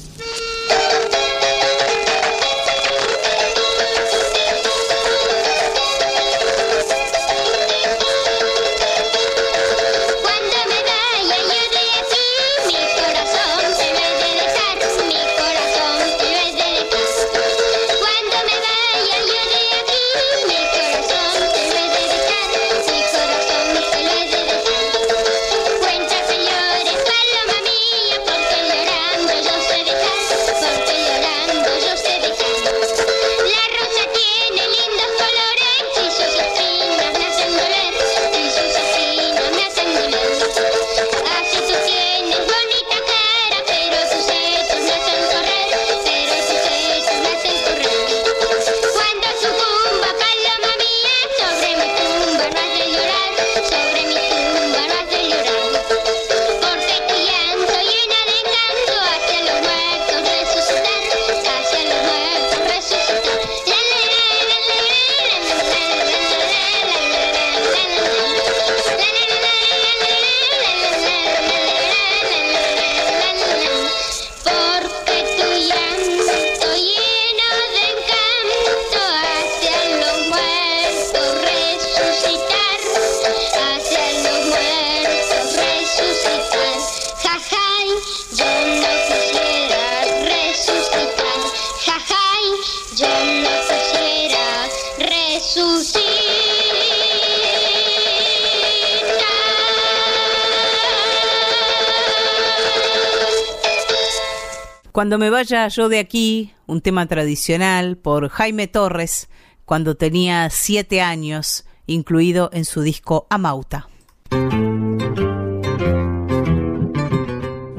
[105.05, 109.29] Cuando me vaya yo de aquí, un tema tradicional por Jaime Torres,
[109.67, 113.87] cuando tenía siete años, incluido en su disco Amauta.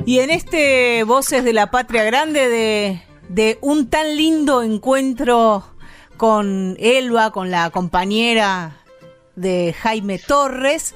[0.06, 5.64] Y en este Voces de la Patria Grande de, de un tan lindo encuentro
[6.18, 8.84] con Elba, con la compañera
[9.36, 10.94] de Jaime Torres,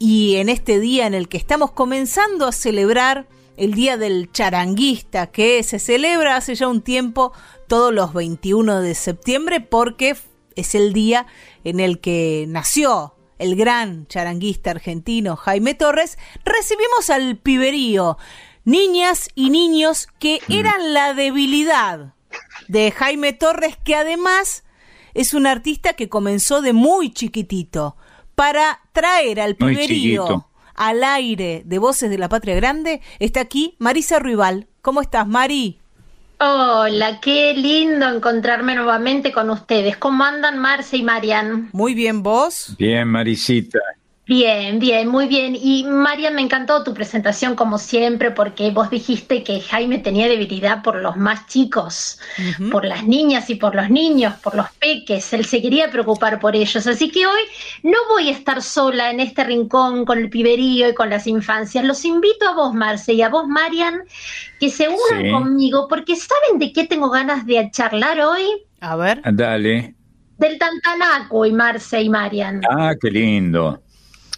[0.00, 5.28] y en este día en el que estamos comenzando a celebrar el Día del Charanguista,
[5.28, 7.32] que se celebra hace ya un tiempo
[7.68, 10.16] todos los 21 de septiembre porque
[10.56, 11.26] es el día
[11.64, 18.16] en el que nació el gran charanguista argentino Jaime Torres, recibimos al piberío,
[18.64, 20.52] niñas y niños que mm.
[20.52, 22.14] eran la debilidad
[22.68, 24.64] de Jaime Torres, que además
[25.14, 27.96] es un artista que comenzó de muy chiquitito
[28.34, 33.00] para traer al piberío al aire de Voces de la Patria Grande.
[33.18, 34.66] Está aquí Marisa Ruibal.
[34.82, 35.78] ¿Cómo estás, Mari?
[36.38, 39.96] Hola, qué lindo encontrarme nuevamente con ustedes.
[39.96, 41.70] ¿Cómo andan Marce y Marian?
[41.72, 42.74] Muy bien, ¿vos?
[42.78, 43.78] Bien, Marisita.
[44.26, 45.54] Bien, bien, muy bien.
[45.54, 50.82] Y Marian, me encantó tu presentación como siempre porque vos dijiste que Jaime tenía debilidad
[50.82, 52.18] por los más chicos,
[52.70, 55.30] por las niñas y por los niños, por los peques.
[55.34, 56.86] Él se quería preocupar por ellos.
[56.86, 57.40] Así que hoy
[57.82, 61.84] no voy a estar sola en este rincón con el piberío y con las infancias.
[61.84, 64.04] Los invito a vos, Marce, y a vos, Marian,
[64.58, 68.44] que se unan conmigo porque ¿saben de qué tengo ganas de charlar hoy?
[68.80, 69.20] A ver.
[69.34, 69.94] Dale.
[70.38, 72.62] Del Tantanaco y Marce y Marian.
[72.70, 73.83] Ah, qué lindo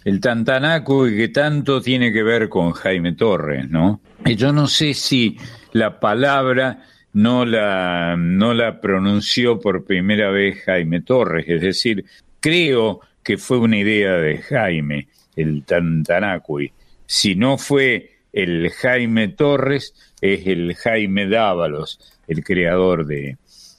[0.07, 3.99] el Tantanaco y que tanto tiene que ver con Jaime Torres, ¿no?
[4.25, 5.37] Y yo no sé si
[5.73, 6.81] la palabra
[7.11, 12.05] no la, no la pronunció por primera vez Jaime Torres, es decir,
[12.39, 16.71] creo que fue una idea de Jaime, el Tantanacui.
[17.05, 23.35] Si no fue el Jaime Torres, es el Jaime Dávalos, el creador de,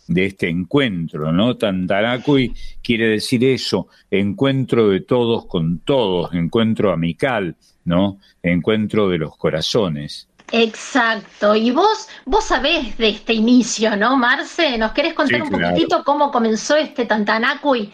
[0.09, 1.57] de este encuentro, ¿no?
[1.57, 7.55] Tantanacui quiere decir eso, encuentro de todos con todos, encuentro amical,
[7.85, 8.19] ¿no?
[8.43, 10.29] Encuentro de los corazones.
[10.51, 11.55] Exacto.
[11.55, 14.79] Y vos, vos sabés de este inicio, ¿no, Marce?
[14.79, 17.91] ¿Nos querés contar un poquitito cómo comenzó este Tantanacui?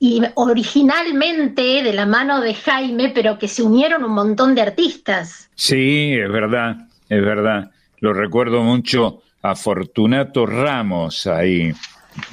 [0.00, 5.50] Y originalmente de la mano de Jaime, pero que se unieron un montón de artistas.
[5.56, 7.72] Sí, es verdad, es verdad.
[7.98, 11.72] Lo recuerdo mucho a Fortunato Ramos ahí,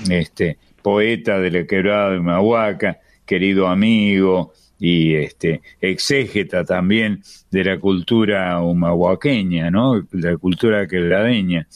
[0.10, 7.80] este, poeta de la quebrada de Mahuaca, querido amigo y este exégeta también de la
[7.80, 10.06] cultura humahuaqueña, ¿no?
[10.12, 11.68] La cultura quebradeña.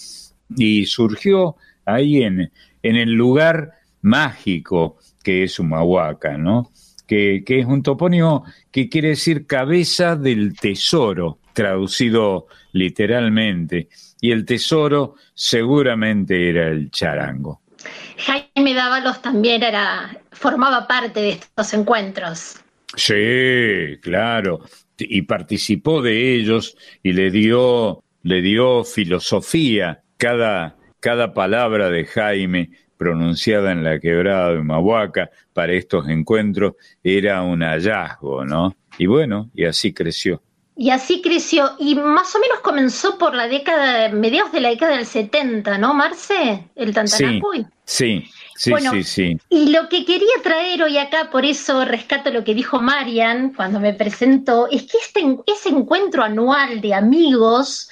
[0.58, 1.56] Y surgió
[1.86, 2.52] ahí en,
[2.84, 3.72] en el lugar
[4.02, 6.70] mágico que es Humahuaca, ¿no?
[7.08, 13.90] Que, que, es un topónimo que quiere decir cabeza del tesoro, traducido literalmente
[14.22, 17.60] y el tesoro seguramente era el charango.
[18.18, 22.62] Jaime Dávalos también era, formaba parte de estos encuentros.
[22.96, 24.62] Sí, claro,
[24.98, 30.02] y participó de ellos y le dio, le dio filosofía.
[30.16, 37.42] Cada, cada palabra de Jaime pronunciada en la quebrada de Mahuaca para estos encuentros era
[37.42, 38.78] un hallazgo, ¿no?
[38.98, 40.42] Y bueno, y así creció.
[40.82, 44.96] Y así creció, y más o menos comenzó por la década, mediados de la década
[44.96, 46.70] del 70, ¿no, Marce?
[46.74, 47.66] El Tantanacuy.
[47.84, 52.46] Sí, sí, sí, sí, Y lo que quería traer hoy acá, por eso rescato lo
[52.46, 57.90] que dijo Marian cuando me presentó, es que este, ese encuentro anual de amigos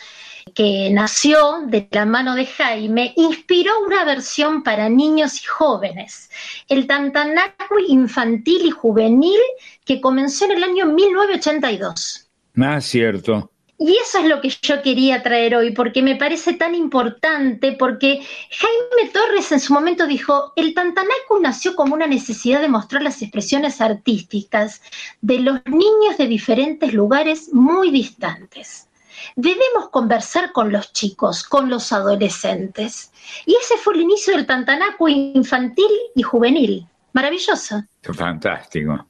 [0.55, 6.30] que nació de la mano de Jaime, inspiró una versión para niños y jóvenes,
[6.69, 9.41] el Tantanacui infantil y juvenil
[9.84, 12.26] que comenzó en el año 1982.
[12.57, 13.51] Ah, cierto.
[13.79, 18.25] Y eso es lo que yo quería traer hoy, porque me parece tan importante, porque
[18.49, 23.21] Jaime Torres en su momento dijo, el Tantanacu nació como una necesidad de mostrar las
[23.21, 24.81] expresiones artísticas
[25.21, 28.88] de los niños de diferentes lugares muy distantes.
[29.35, 33.11] Debemos conversar con los chicos, con los adolescentes.
[33.45, 36.88] Y ese fue el inicio del Tantanacu infantil y juvenil.
[37.13, 37.84] Maravilloso.
[38.01, 39.05] Fantástico.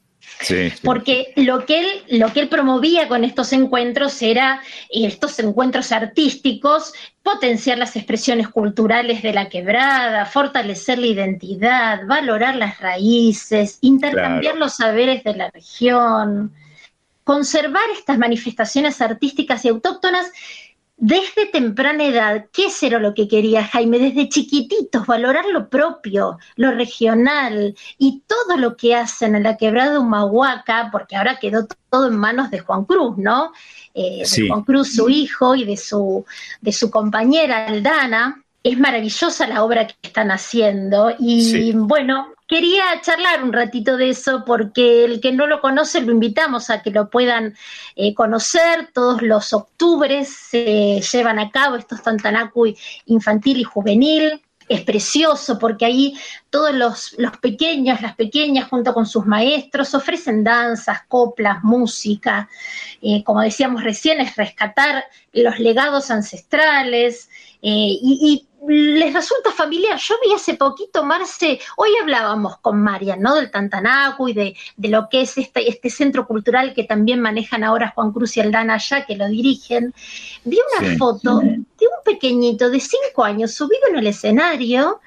[0.84, 6.94] Porque lo que, él, lo que él promovía con estos encuentros era, estos encuentros artísticos,
[7.24, 14.76] potenciar las expresiones culturales de la quebrada, fortalecer la identidad, valorar las raíces, intercambiar los
[14.76, 16.54] saberes de la región,
[17.24, 20.32] conservar estas manifestaciones artísticas y autóctonas
[21.00, 24.00] desde temprana edad, ¿qué era lo que quería Jaime?
[24.00, 29.92] Desde chiquititos, valorar lo propio, lo regional y todo lo que hacen en la quebrada
[29.92, 33.52] de Humahuaca, porque ahora quedó todo en manos de Juan Cruz, ¿no?
[33.94, 36.26] Eh, de Juan Cruz, su hijo, y de su,
[36.62, 38.44] de su compañera Aldana.
[38.64, 44.44] Es maravillosa la obra que están haciendo y bueno, quería charlar un ratito de eso
[44.46, 47.56] porque el que no lo conoce lo invitamos a que lo puedan
[47.96, 48.90] eh, conocer.
[48.94, 54.42] Todos los octubres se llevan a cabo estos Tantanacui infantil y juvenil.
[54.70, 56.18] Es precioso porque ahí
[56.50, 62.50] todos los, pequeños, las pequeñas, junto con sus maestros, ofrecen danzas, coplas, música.
[63.02, 67.30] Eh, como decíamos recién, es rescatar los legados ancestrales
[67.62, 69.98] eh, y les resulta familiar.
[69.98, 73.36] Yo vi hace poquito, Marce, hoy hablábamos con Marian, ¿no?
[73.36, 77.92] Del Tantanacu y de, lo que es este, este centro cultural que también manejan ahora
[77.94, 79.94] Juan Cruz y Aldana allá, que lo dirigen.
[80.44, 81.56] Vi una foto de
[81.86, 85.02] un pequeñito de cinco años subido en el escenario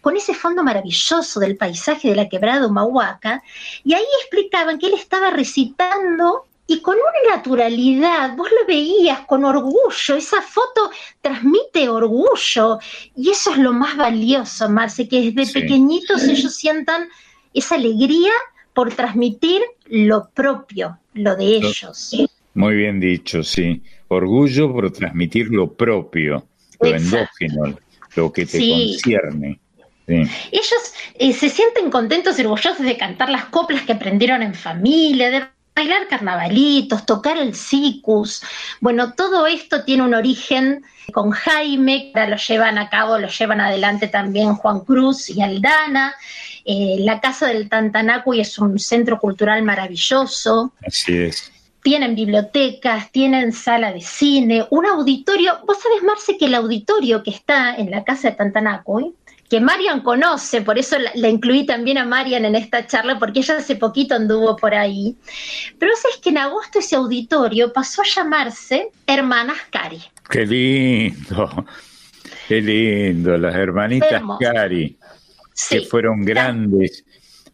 [0.00, 3.42] con ese fondo maravilloso del paisaje de la quebrada Humahuaca,
[3.84, 9.44] y ahí explicaban que él estaba recitando y con una naturalidad, vos lo veías con
[9.44, 10.90] orgullo, esa foto
[11.20, 12.78] transmite orgullo
[13.14, 17.08] y eso es lo más valioso, Marce, que desde pequeñitos ellos sientan
[17.52, 18.32] esa alegría
[18.72, 22.16] por transmitir lo propio, lo de ellos.
[22.54, 23.82] Muy bien dicho, sí.
[24.08, 26.46] Orgullo por transmitir lo propio,
[26.80, 27.78] lo endógeno,
[28.16, 29.60] lo que te concierne.
[30.06, 35.30] Ellos eh, se sienten contentos y orgullosos de cantar las coplas que aprendieron en familia,
[35.30, 38.42] de bailar carnavalitos, tocar el cicus.
[38.80, 43.60] Bueno, todo esto tiene un origen con Jaime, que lo llevan a cabo, lo llevan
[43.60, 46.14] adelante también Juan Cruz y Aldana.
[46.64, 50.72] Eh, la Casa del Tantanacuy es un centro cultural maravilloso.
[50.86, 51.50] Así es.
[51.82, 55.58] Tienen bibliotecas, tienen sala de cine, un auditorio.
[55.66, 59.12] Vos sabés, Marce, que el auditorio que está en la Casa de Tantanacuy
[59.52, 63.58] que Marian conoce, por eso la, incluí también a Marian en esta charla, porque ella
[63.58, 65.14] hace poquito anduvo por ahí.
[65.78, 70.00] Pero es que en agosto ese auditorio pasó a llamarse Hermanas Cari.
[70.30, 71.66] Qué lindo,
[72.48, 74.96] qué lindo, las hermanitas Cari,
[75.68, 77.04] que fueron grandes.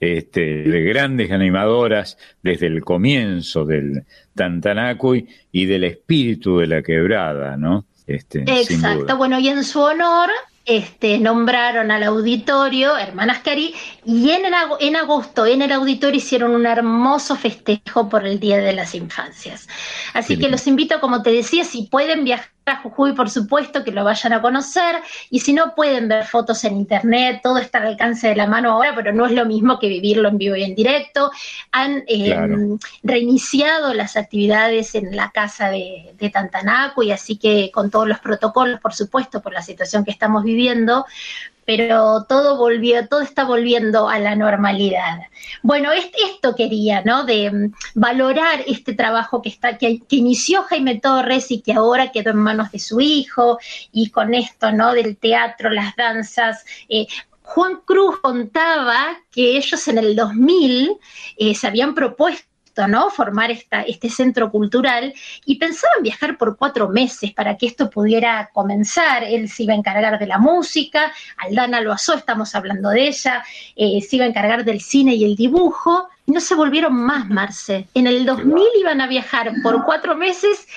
[0.00, 7.86] Este, grandes animadoras desde el comienzo del Tantanacuy y del espíritu de la quebrada, ¿no?
[8.06, 10.30] Este, Exacto, bueno, y en su honor
[10.68, 13.74] este, nombraron al auditorio, Hermanas Cari,
[14.04, 14.42] y en,
[14.80, 19.66] en agosto en el auditorio hicieron un hermoso festejo por el Día de las Infancias.
[20.12, 23.92] Así que los invito, como te decía, si pueden viajar a Jujuy, por supuesto, que
[23.92, 24.96] lo vayan a conocer,
[25.30, 28.72] y si no pueden ver fotos en internet, todo está al alcance de la mano
[28.72, 31.30] ahora, pero no es lo mismo que vivirlo en vivo y en directo.
[31.72, 37.90] Han em, reiniciado las actividades en la casa de, de Tantanaco, y así que con
[37.90, 41.06] todos los protocolos, por supuesto, por la situación que estamos viviendo,
[41.68, 45.18] pero todo volvió, todo está volviendo a la normalidad.
[45.62, 47.24] Bueno, esto quería, ¿no?
[47.24, 52.30] De mm, valorar este trabajo que está, que, inició Jaime Torres y que ahora quedó
[52.30, 53.58] en manos de su hijo,
[53.92, 54.94] y con esto, ¿no?
[54.94, 56.64] Del teatro, las danzas.
[56.88, 57.06] Eh,
[57.42, 60.96] Juan Cruz contaba que ellos en el 2000
[61.36, 62.47] eh, se habían propuesto
[62.86, 63.10] ¿no?
[63.10, 65.12] Formar esta, este centro cultural
[65.44, 69.24] y pensaban viajar por cuatro meses para que esto pudiera comenzar.
[69.24, 73.42] Él se iba a encargar de la música, Aldana Loazó, estamos hablando de ella,
[73.74, 76.08] eh, se iba a encargar del cine y el dibujo.
[76.26, 77.88] No se volvieron más, Marce.
[77.94, 80.68] En el 2000 iban a viajar por cuatro meses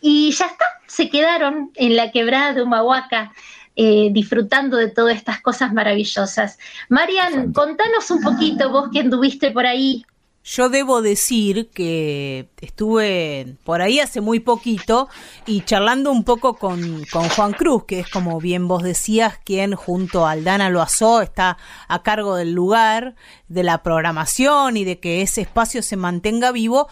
[0.00, 3.32] y ya está, se quedaron en la quebrada de Humahuaca.
[3.76, 6.58] Eh, disfrutando de todas estas cosas maravillosas.
[6.90, 10.04] Marian, contanos un poquito, vos que anduviste por ahí,
[10.50, 15.08] yo debo decir que estuve por ahí hace muy poquito
[15.46, 20.26] y charlando un poco con, Juan Cruz, que es como bien vos decías, quien junto
[20.26, 21.56] a Aldana Loazó está
[21.86, 23.14] a cargo del lugar,
[23.46, 26.88] de la programación y de que ese espacio se mantenga vivo.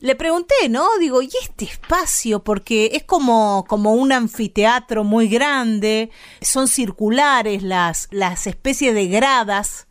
[0.00, 0.88] Le pregunté, ¿no?
[0.98, 2.42] Digo, ¿y este espacio?
[2.42, 9.88] Porque es como, como un anfiteatro muy grande, son circulares las, las especies de gradas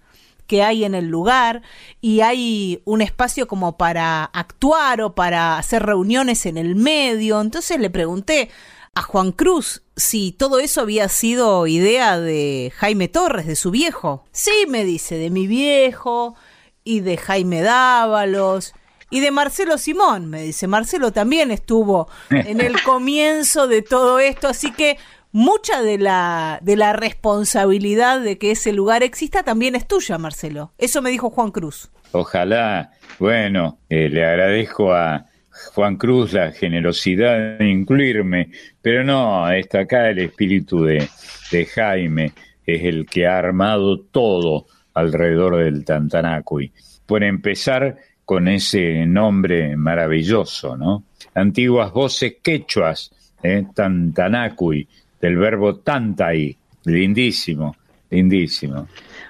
[0.51, 1.61] que hay en el lugar
[2.01, 7.39] y hay un espacio como para actuar o para hacer reuniones en el medio.
[7.39, 8.49] Entonces le pregunté
[8.93, 14.25] a Juan Cruz si todo eso había sido idea de Jaime Torres, de su viejo.
[14.33, 16.35] Sí, me dice, de mi viejo
[16.83, 18.73] y de Jaime Dávalos
[19.09, 20.67] y de Marcelo Simón, me dice.
[20.67, 24.97] Marcelo también estuvo en el comienzo de todo esto, así que
[25.31, 30.71] mucha de la, de la responsabilidad de que ese lugar exista también es tuya, Marcelo.
[30.77, 31.89] Eso me dijo Juan Cruz.
[32.11, 32.91] Ojalá.
[33.19, 35.25] Bueno, eh, le agradezco a,
[35.73, 38.51] Juan Cruz la generosidad de incluirme,
[38.81, 41.07] pero no, está acá el espíritu de,
[41.51, 42.33] de Jaime,
[42.65, 46.71] es el que ha armado todo alrededor del Tantanacui.
[47.05, 51.03] Por empezar con ese nombre maravilloso, ¿no?
[51.33, 53.11] Antiguas voces quechuas,
[53.43, 53.65] ¿eh?
[53.73, 54.87] Tantanacui,
[55.21, 57.75] del verbo tantai, lindísimo,
[58.09, 58.87] lindísimo.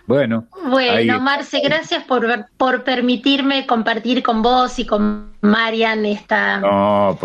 [0.08, 0.48] Bueno.
[0.66, 2.26] Bueno, Marce, gracias por,
[2.58, 6.62] por permitirme compartir con vos y con Marian esta,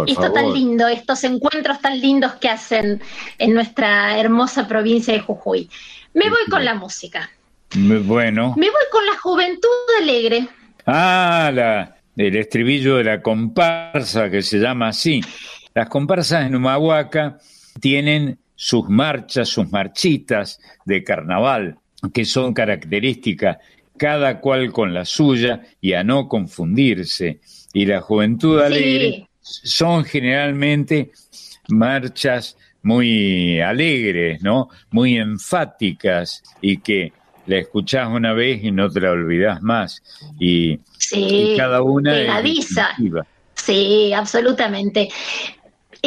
[0.07, 3.01] esto tan lindo, estos encuentros tan lindos que hacen
[3.39, 5.69] en nuestra hermosa provincia de Jujuy.
[6.15, 7.31] Me voy con la música.
[7.75, 8.55] Bueno.
[8.57, 9.69] Me voy con la juventud
[10.01, 10.49] alegre.
[10.87, 15.21] Ah, la, el estribillo de la comparsa que se llama así.
[15.75, 17.39] Las comparsas en Humahuaca
[17.81, 21.79] tienen sus marchas, sus marchitas de carnaval,
[22.13, 23.59] que son características,
[23.97, 27.41] cada cual con la suya y a no confundirse.
[27.73, 31.13] Y la juventud alegre son generalmente
[31.69, 34.69] marchas muy alegres, ¿no?
[34.91, 37.13] Muy enfáticas y que
[37.47, 40.03] la escuchás una vez y no te la olvidás más.
[40.39, 40.79] Y,
[41.57, 42.91] cada una pegadiza.
[43.55, 45.09] sí, absolutamente.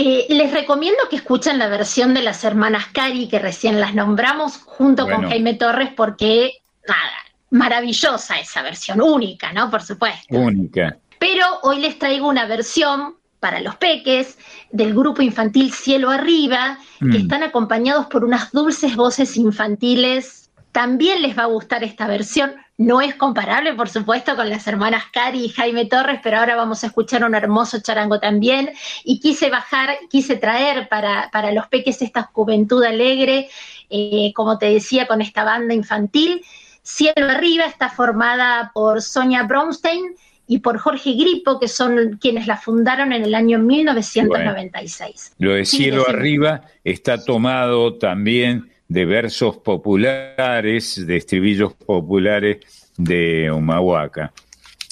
[0.01, 4.57] Eh, les recomiendo que escuchen la versión de las hermanas Cari, que recién las nombramos,
[4.57, 6.53] junto con Jaime Torres, porque,
[6.87, 7.11] nada,
[7.49, 9.69] maravillosa esa versión, única, ¿no?
[9.69, 10.37] Por supuesto.
[10.37, 10.97] Única.
[11.19, 14.37] Pero hoy les traigo una versión para los peques
[14.71, 17.15] del grupo infantil Cielo Arriba, que mm.
[17.15, 20.39] están acompañados por unas dulces voces infantiles
[20.71, 22.55] también les va a gustar esta versión.
[22.79, 26.81] No es comparable, por supuesto, con las hermanas Cari y Jaime Torres, pero ahora vamos
[26.81, 28.69] a escuchar un hermoso charango también.
[29.03, 33.49] Y quise bajar, quise traer para, para los peques esta juventud alegre,
[33.89, 36.41] eh, como te decía, con esta banda infantil.
[36.81, 40.15] Cielo Arriba está formada por Sonia Bronstein
[40.47, 45.33] y por Jorge Gripo, que son quienes la fundaron en el año 1996.
[45.37, 52.57] lo de Cielo Arriba está tomado también de versos populares, de estribillos populares
[52.97, 54.33] de Humahuaca.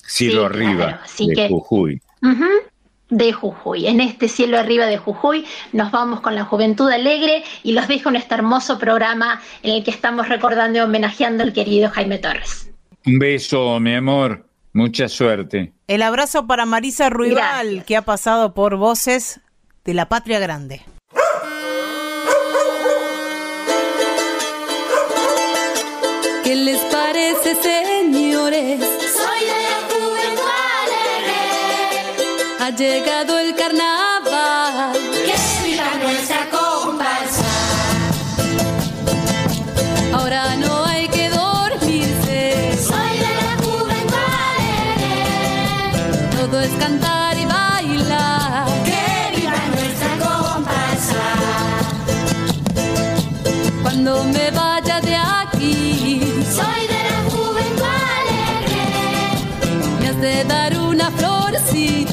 [0.06, 2.02] Cielo arriba de Jujuy.
[3.10, 3.88] de Jujuy.
[3.88, 8.10] En este cielo arriba de Jujuy nos vamos con la juventud alegre y los dejo
[8.10, 12.72] en este hermoso programa en el que estamos recordando y homenajeando al querido Jaime Torres.
[13.06, 14.46] Un beso, mi amor.
[14.74, 15.74] Mucha suerte.
[15.88, 19.42] El abrazo para Marisa Ruibal, que ha pasado por Voces
[19.84, 20.84] de la Patria Grande.
[26.48, 28.80] ¿Qué les parece, señores?
[28.80, 30.48] Soy de la juventud
[32.62, 33.37] Ha llegado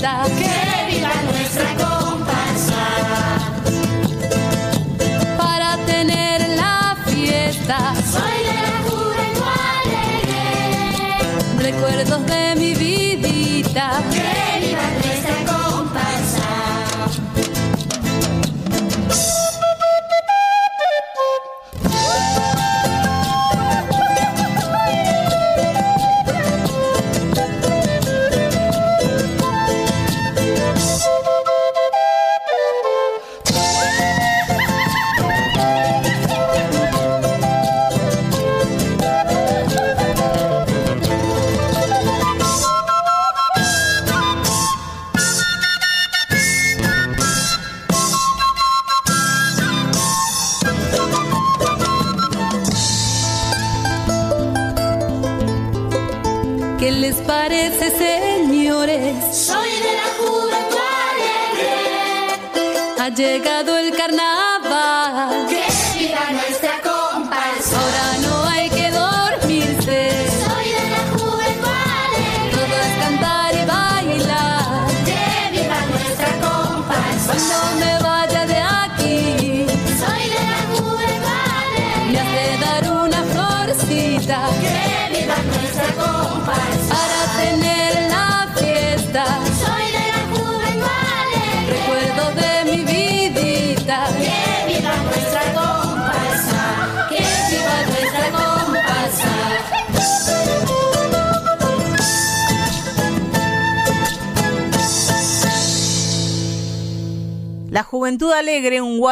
[0.04, 0.53] dark.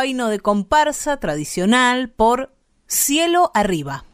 [0.02, 2.52] Guaino de comparsa tradicional por
[2.88, 4.04] Cielo Arriba.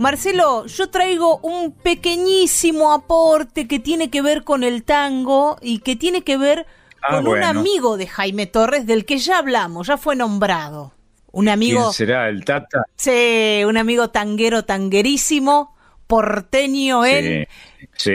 [0.00, 5.94] Marcelo, yo traigo un pequeñísimo aporte que tiene que ver con el tango y que
[5.94, 6.66] tiene que ver
[7.00, 10.94] Ah, con un amigo de Jaime Torres del que ya hablamos, ya fue nombrado.
[11.30, 12.86] Un amigo, ¿Quién será el Tata?
[12.96, 15.76] sí, un amigo tanguero tanguerísimo,
[16.08, 17.46] porteño él.
[17.92, 18.10] Sí,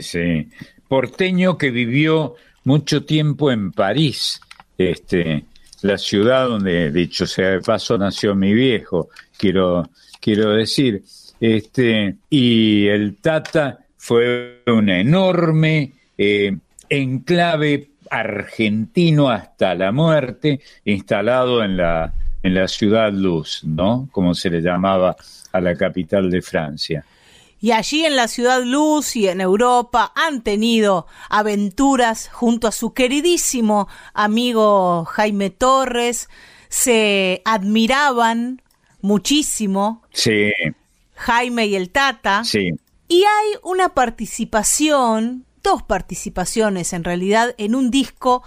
[0.00, 0.48] sí.
[0.88, 4.40] Porteño que vivió mucho tiempo en París,
[4.78, 5.44] este,
[5.82, 9.88] la ciudad donde, dicho sea de paso, nació mi viejo, quiero,
[10.20, 11.02] quiero decir.
[11.40, 16.56] Este, y el Tata fue un enorme eh,
[16.88, 22.12] enclave argentino hasta la muerte, instalado en la,
[22.42, 24.08] en la ciudad Luz, ¿no?
[24.12, 25.16] Como se le llamaba
[25.52, 27.04] a la capital de Francia.
[27.62, 32.92] Y allí en la ciudad Luz y en Europa han tenido aventuras junto a su
[32.92, 36.28] queridísimo amigo Jaime Torres,
[36.68, 38.62] se admiraban
[39.00, 40.50] muchísimo Sí,
[41.14, 42.42] Jaime y el Tata.
[42.44, 42.70] sí.
[43.06, 48.42] Y hay una participación, dos participaciones en realidad, en un disco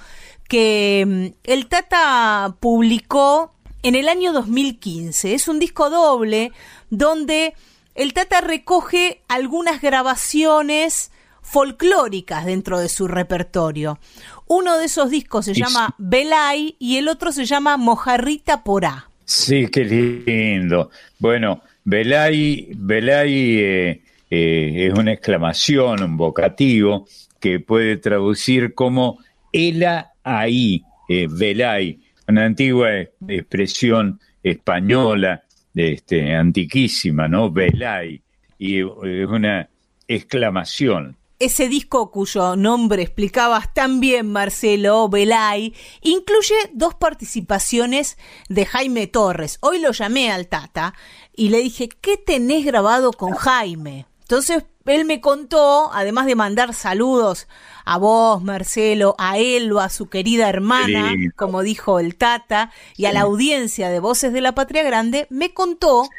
[0.49, 5.35] que mm, el Tata publicó en el año 2015.
[5.35, 6.51] Es un disco doble
[6.89, 7.53] donde
[7.95, 11.11] el Tata recoge algunas grabaciones
[11.41, 13.99] folclóricas dentro de su repertorio.
[14.47, 19.09] Uno de esos discos se llama Belay y el otro se llama Mojarrita Porá.
[19.23, 20.91] Sí, qué lindo.
[21.19, 27.07] Bueno, Belay, Belay eh, eh, es una exclamación, un vocativo
[27.39, 29.19] que puede traducir como
[29.53, 32.89] Ela ahí, eh, Belay, una antigua
[33.27, 35.44] expresión española,
[35.75, 37.51] este, antiquísima, ¿no?
[37.51, 38.21] Belay,
[38.57, 39.69] y eh, es una
[40.07, 41.17] exclamación.
[41.37, 49.57] Ese disco cuyo nombre explicabas tan bien, Marcelo, Belay, incluye dos participaciones de Jaime Torres.
[49.59, 50.93] Hoy lo llamé al Tata
[51.35, 54.05] y le dije, ¿qué tenés grabado con Jaime?
[54.21, 57.47] Entonces él me contó, además de mandar saludos
[57.85, 63.05] a vos, Marcelo, a él o a su querida hermana, como dijo el Tata, y
[63.05, 66.09] a la audiencia de Voces de la Patria Grande, me contó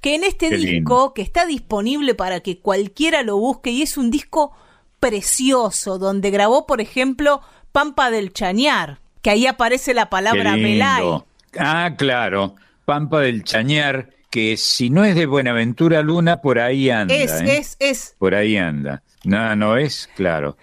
[0.00, 1.12] que en este Qué disco, lindo.
[1.14, 4.52] que está disponible para que cualquiera lo busque, y es un disco
[5.00, 7.40] precioso, donde grabó, por ejemplo,
[7.72, 10.56] Pampa del Chañar, que ahí aparece la palabra.
[10.56, 11.22] Belay.
[11.58, 12.54] Ah, claro,
[12.84, 17.14] Pampa del Chañar, que si no es de Buenaventura Luna, por ahí anda.
[17.14, 17.58] Es, ¿eh?
[17.58, 19.04] es, es, Por ahí anda.
[19.22, 20.56] No, no es, claro.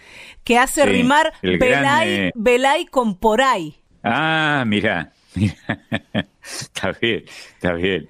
[0.43, 3.77] que hace Sí, rimar gran, eh, Belay con por ahí.
[4.03, 5.13] Ah, mira.
[6.43, 7.23] está bien,
[7.53, 8.09] está bien.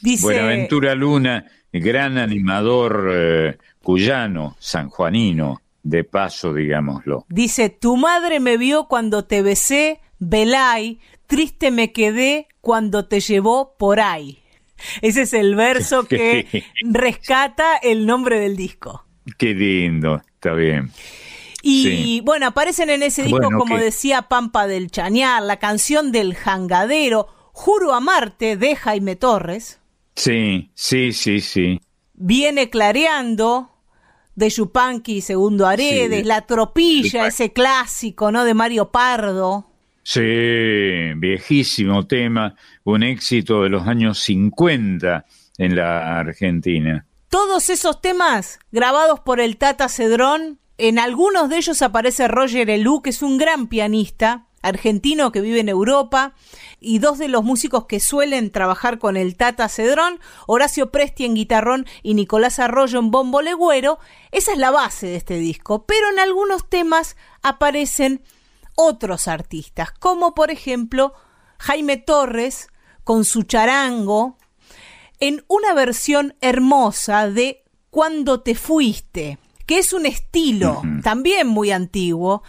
[0.00, 7.26] Dice, Buenaventura Luna, gran animador eh, cuyano, sanjuanino, de paso, digámoslo.
[7.28, 13.74] dice, tu madre me vio cuando te besé, Belay, triste me quedé cuando te llevó
[13.76, 14.40] por ahí.
[15.02, 19.04] Ese es el verso que rescata el nombre del disco.
[19.38, 20.90] Qué lindo, está bien.
[21.62, 22.20] Y Sí.
[22.22, 27.28] bueno, aparecen en ese disco, Bueno, como decía Pampa del Chañar, la canción del jangadero,
[27.52, 29.80] Juro amarte de Jaime Torres,
[30.16, 31.80] Sí, sí, sí, sí.
[32.12, 33.70] viene clareando
[34.34, 36.24] de Yupanqui Segundo Aredes, Sí.
[36.24, 38.44] La Tropilla, ese clásico, ¿no?
[38.44, 39.70] De Mario Pardo.
[40.04, 40.20] Sí,
[41.16, 42.54] viejísimo tema,
[42.84, 45.24] un éxito de los años 50
[45.56, 47.06] en la Argentina.
[47.30, 53.00] Todos esos temas grabados por el Tata Cedrón, en algunos de ellos aparece Roger Elú,
[53.00, 56.34] que es un gran pianista argentino que vive en Europa,
[56.80, 61.34] y dos de los músicos que suelen trabajar con el Tata Cedrón, Horacio Presti en
[61.34, 63.98] guitarrón y Nicolás Arroyo en bombo legüero.
[64.32, 68.22] Esa es la base de este disco, pero en algunos temas aparecen
[68.74, 71.14] otros artistas, como por ejemplo
[71.58, 72.68] Jaime Torres
[73.04, 74.38] con su charango,
[75.20, 82.42] en una versión hermosa de Cuando te fuiste, que es un estilo también muy antiguo,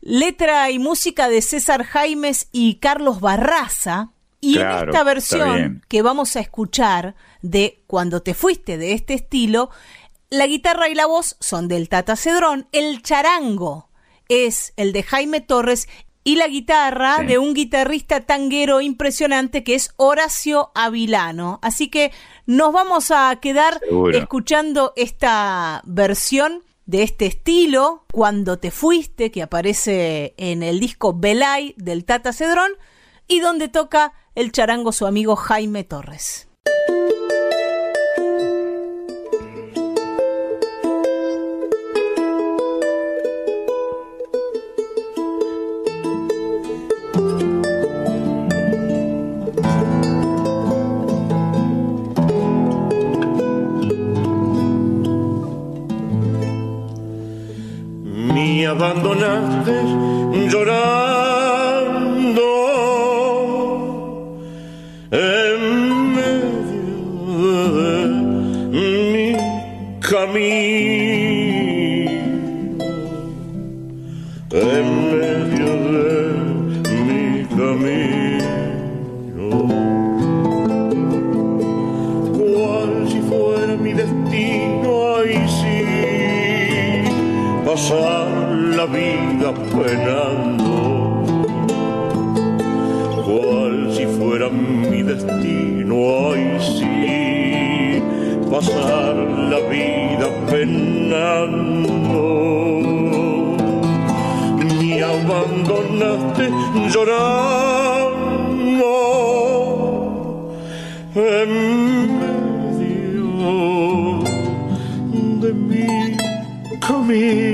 [0.00, 6.36] letra y música de César Jaimes y Carlos Barraza, y en esta versión que vamos
[6.36, 9.70] a escuchar de Cuando te fuiste de este estilo,
[10.30, 13.87] la guitarra y la voz son del Tata Cedrón, el charango
[14.28, 15.88] es el de Jaime Torres
[16.24, 17.26] y la guitarra Sí.
[17.26, 21.58] de un guitarrista tanguero impresionante que es Horacio Avilano.
[21.62, 22.12] Así que
[22.46, 24.16] nos vamos a quedar Seguro.
[24.18, 31.74] escuchando esta versión de este estilo, Cuando te fuiste, que aparece en el disco Belay
[31.76, 32.72] del Tata Cedrón,
[33.26, 36.48] y donde toca el charango su amigo Jaime Torres.
[58.68, 59.74] abandonaste
[60.50, 61.07] llorar.
[87.88, 88.28] pasar
[88.76, 91.22] la vida penando,
[93.24, 95.94] cual si fuera mi destino,
[96.32, 98.02] ay sí,
[98.50, 99.16] pasar
[99.52, 102.24] la vida penando.
[104.58, 106.44] Me abandonaste
[106.92, 108.18] llorando
[111.14, 111.50] en
[112.20, 113.28] medio
[115.40, 115.88] de mi
[116.86, 117.47] camino.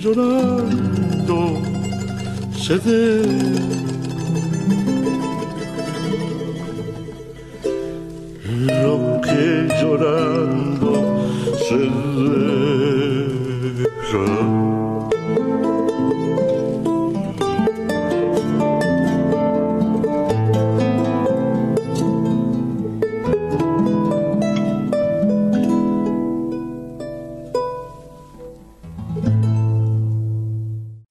[0.01, 1.39] llorando
[2.57, 3.23] se dé.
[8.83, 10.93] Lo que llorando
[11.67, 12.58] se dé.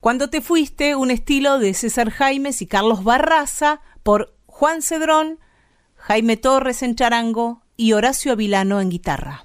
[0.08, 5.38] Cuando te fuiste, un estilo de César Jaimes y Carlos Barraza por Juan Cedrón,
[5.98, 9.44] Jaime Torres en charango y Horacio Avilano en guitarra.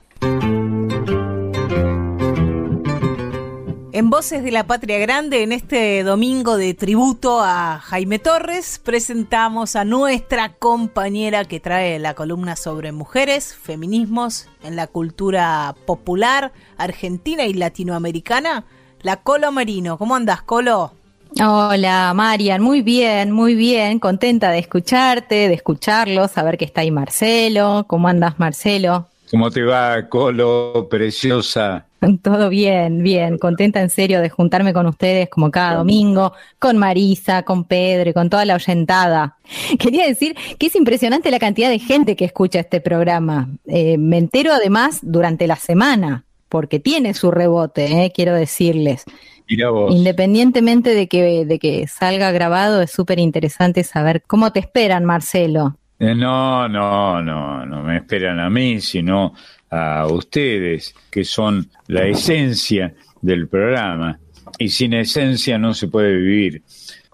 [3.91, 9.75] En Voces de la Patria Grande, en este domingo de tributo a Jaime Torres, presentamos
[9.75, 17.47] a nuestra compañera que trae la columna sobre mujeres, feminismos en la cultura popular argentina
[17.47, 18.65] y latinoamericana,
[19.03, 19.99] la Colo Marino.
[19.99, 20.93] ¿Cómo andas, Colo?
[21.41, 26.91] Hola, Marian, muy bien, muy bien, contenta de escucharte, de escucharlo, saber que está ahí
[26.91, 27.87] Marcelo.
[27.89, 29.09] ¿Cómo andas, Marcelo?
[29.31, 31.87] ¿Cómo te va, Colo, preciosa?
[32.21, 37.45] Todo bien, bien, contenta en serio de juntarme con ustedes como cada domingo, con Marisa,
[37.45, 39.37] con Pedro y con toda la oyentada.
[39.79, 43.49] Quería decir que es impresionante la cantidad de gente que escucha este programa.
[43.67, 49.07] Eh, me entero además durante la semana, porque tiene su rebote, eh, quiero decirles.
[49.49, 49.91] Mira vos.
[49.91, 55.79] Independientemente de que, de que salga grabado, es súper interesante saber cómo te esperan, Marcelo.
[55.99, 59.33] Eh, No, no, no, no me esperan a mí, sino
[59.71, 62.93] a ustedes, que son la esencia
[63.23, 64.19] del programa.
[64.59, 66.63] Y sin esencia no se puede vivir.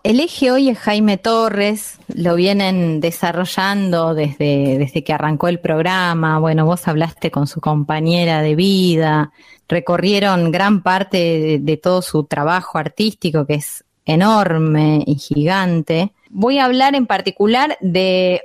[0.04, 6.38] El eje hoy es Jaime Torres, lo vienen desarrollando desde, desde que arrancó el programa.
[6.38, 9.32] Bueno, vos hablaste con su compañera de vida,
[9.68, 16.12] recorrieron gran parte de, de todo su trabajo artístico, que es enorme y gigante.
[16.30, 18.42] Voy a hablar en particular de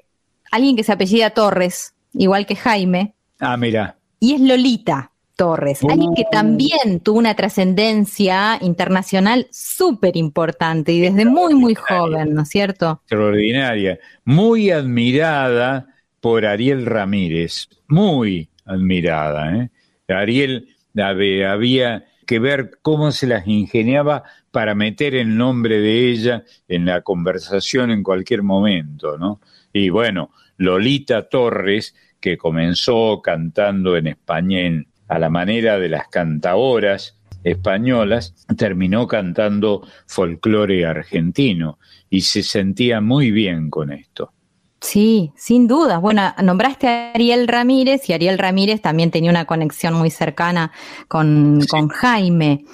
[0.52, 3.98] alguien que se apellida Torres, igual que Jaime, Ah, mira.
[4.20, 11.26] y es Lolita Torres, alguien que también tuvo una trascendencia internacional súper importante y desde
[11.26, 13.02] muy, muy joven, ¿no es cierto?
[13.04, 15.88] extraordinaria, muy admirada
[16.22, 19.56] por Ariel Ramírez, muy admirada.
[19.58, 19.70] ¿eh?
[20.08, 26.86] Ariel había que ver cómo se las ingeniaba para meter el nombre de ella en
[26.86, 29.42] la conversación en cualquier momento, ¿no?
[29.74, 37.16] Y bueno, Lolita Torres, que comenzó cantando en español a la manera de las cantaoras
[37.44, 41.78] españolas, terminó cantando folclore argentino
[42.10, 44.32] y se sentía muy bien con esto.
[44.82, 46.00] Sí, sin duda.
[46.00, 50.72] Bueno, nombraste a Ariel Ramírez y Ariel Ramírez también tenía una conexión muy cercana
[51.08, 52.66] con, con Jaime.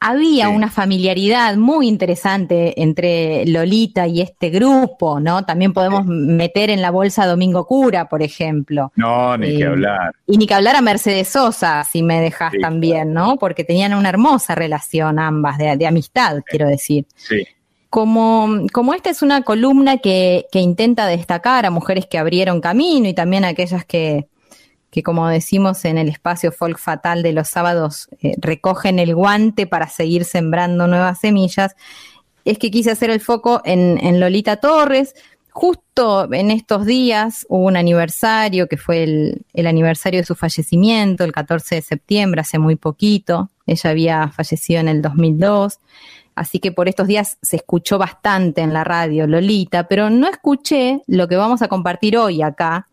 [0.00, 0.54] Había Sí.
[0.54, 5.44] una familiaridad muy interesante entre Lolita y este grupo, ¿no?
[5.44, 8.92] También podemos meter en la bolsa a Domingo Cura, por ejemplo.
[8.94, 10.12] No, ni que Eh, hablar.
[10.26, 13.36] Y ni que hablar a Mercedes Sosa, si me dejas Sí, también, ¿no?
[13.38, 17.04] Porque tenían una hermosa relación ambas, de, de amistad, quiero decir.
[17.16, 17.44] Sí.
[17.90, 23.08] Como, como esta es una columna que, que intenta destacar a mujeres que abrieron camino
[23.08, 24.26] y también a aquellas que,
[24.90, 29.66] que, como decimos en el espacio folk fatal de los sábados, eh, recogen el guante
[29.66, 31.76] para seguir sembrando nuevas semillas,
[32.44, 35.14] es que quise hacer el foco en, en Lolita Torres.
[35.50, 41.24] Justo en estos días hubo un aniversario que fue el, el aniversario de su fallecimiento,
[41.24, 43.50] el 14 de septiembre, hace muy poquito.
[43.66, 45.80] Ella había fallecido en el 2002.
[46.38, 51.02] Así que por estos días se escuchó bastante en la radio Lolita, pero no escuché
[51.06, 52.86] lo que vamos a compartir hoy acá.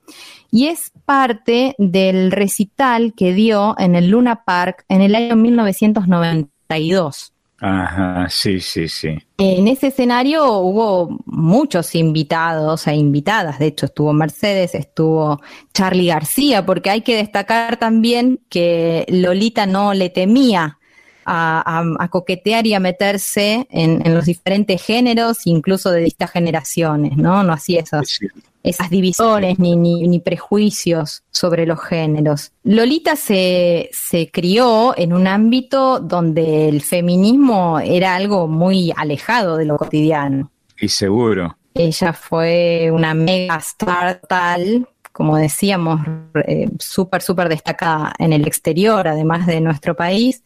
[0.51, 7.33] Y es parte del recital que dio en el Luna Park en el año 1992.
[7.59, 9.17] Ajá, sí, sí, sí.
[9.37, 15.41] En ese escenario hubo muchos invitados e invitadas, de hecho estuvo Mercedes, estuvo
[15.73, 20.79] Charlie García, porque hay que destacar también que Lolita no le temía
[21.25, 26.31] a, a- a coquetear y a meterse en, en los diferentes géneros, incluso de distintas
[26.31, 27.43] generaciones, ¿no?
[27.43, 28.27] No hacía esas, Sí.
[28.63, 32.51] esas divisiones ni, ni, ni prejuicios sobre los géneros.
[32.63, 39.65] Lolita se, se crió en un ámbito donde el feminismo era algo muy alejado de
[39.65, 40.51] lo cotidiano.
[40.79, 41.57] Y seguro.
[41.73, 46.01] Ella fue una mega star tal, como decíamos,
[46.47, 50.43] eh, súper, súper destacada en el exterior, además de nuestro país,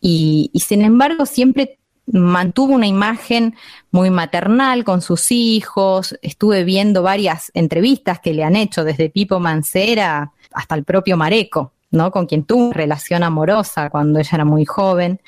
[0.00, 3.54] y, sin embargo siempre mantuvo una imagen
[3.90, 6.18] muy maternal con sus hijos.
[6.22, 11.74] Estuve viendo varias entrevistas que le han hecho desde Pipo Mancera hasta el propio Mareco,
[11.90, 12.10] ¿no?
[12.10, 15.20] Con quien tuvo una relación amorosa cuando ella era muy joven.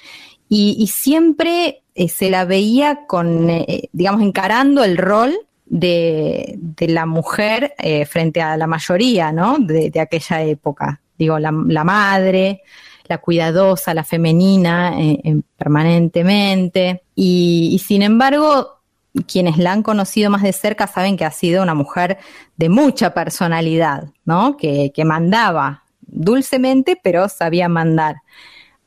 [0.49, 5.37] Y, y siempre eh, se la veía con, eh, digamos, encarando el rol
[5.67, 9.59] de, de la mujer eh, frente a la mayoría, ¿no?
[9.59, 11.01] De, de aquella época.
[11.19, 12.63] Digo, la, la madre,
[13.11, 17.03] la cuidadosa, la femenina, eh, permanentemente.
[17.15, 18.79] Y, y sin embargo,
[19.27, 22.19] quienes la han conocido más de cerca saben que ha sido una mujer
[22.57, 24.57] de mucha personalidad, ¿no?
[24.57, 28.23] Que, que mandaba dulcemente, pero sabía mandar.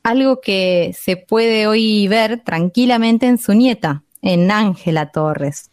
[0.02, 5.70] Algo que se puede hoy ver tranquilamente en su nieta, en Ángela Torres,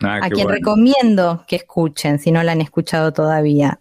[0.00, 0.58] Ah, a quien bueno.
[0.58, 3.80] recomiendo que escuchen si no la han escuchado todavía.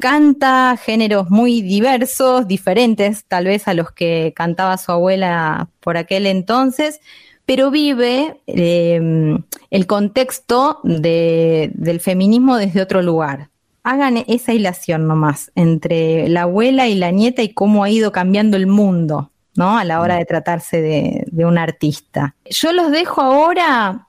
[0.00, 6.26] Canta géneros muy diversos, diferentes tal vez a los que cantaba su abuela por aquel
[6.26, 7.00] entonces,
[7.46, 9.38] pero vive eh,
[9.70, 13.50] el contexto de- del feminismo desde otro lugar.
[13.84, 18.56] Hagan esa hilación nomás entre la abuela y la nieta y cómo ha ido cambiando
[18.56, 19.76] el mundo, ¿no?
[19.78, 22.34] A la hora de tratarse de, de un artista.
[22.48, 24.08] Yo los dejo ahora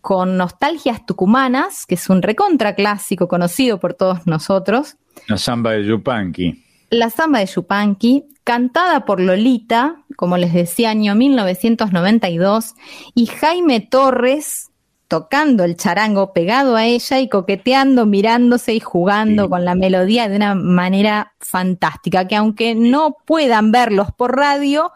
[0.00, 4.96] con Nostalgias Tucumanas, que es un recontra clásico conocido por todos nosotros.
[5.28, 6.64] La samba de Yupanqui.
[6.90, 12.74] La samba de Yupanqui, cantada por Lolita, como les decía, año 1992,
[13.14, 14.70] y Jaime Torres
[15.06, 19.48] tocando el charango pegado a ella y coqueteando, mirándose y jugando Sí.
[19.50, 24.92] con la melodía de una manera fantástica, que aunque no puedan verlos por radio,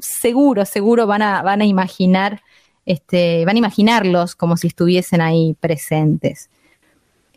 [0.00, 2.42] seguro, seguro van a, van a imaginar,
[2.86, 6.48] este, van a imaginarlos como si estuviesen ahí presentes.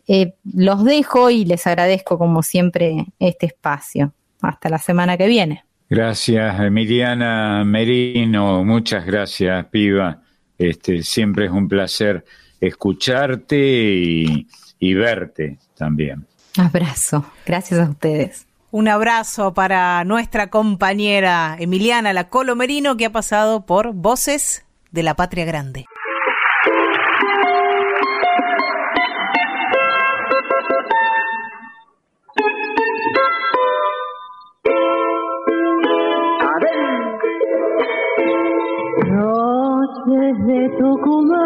[0.08, 4.12] Eh, los dejo y les agradezco como siempre este espacio.
[4.40, 5.64] Hasta la semana que viene.
[5.90, 8.64] Gracias, Emiliana Merino.
[8.64, 10.22] Muchas gracias, piba.
[10.56, 12.24] Este, siempre es un placer
[12.60, 14.48] escucharte y,
[14.78, 16.26] y verte también.
[16.56, 17.24] Abrazo.
[17.46, 18.46] Gracias a ustedes.
[18.70, 25.14] Un abrazo para nuestra compañera Emiliana La Colomerino que ha pasado por Voces de la
[25.14, 25.86] Patria Grande.
[40.38, 41.37] Hazreti okulu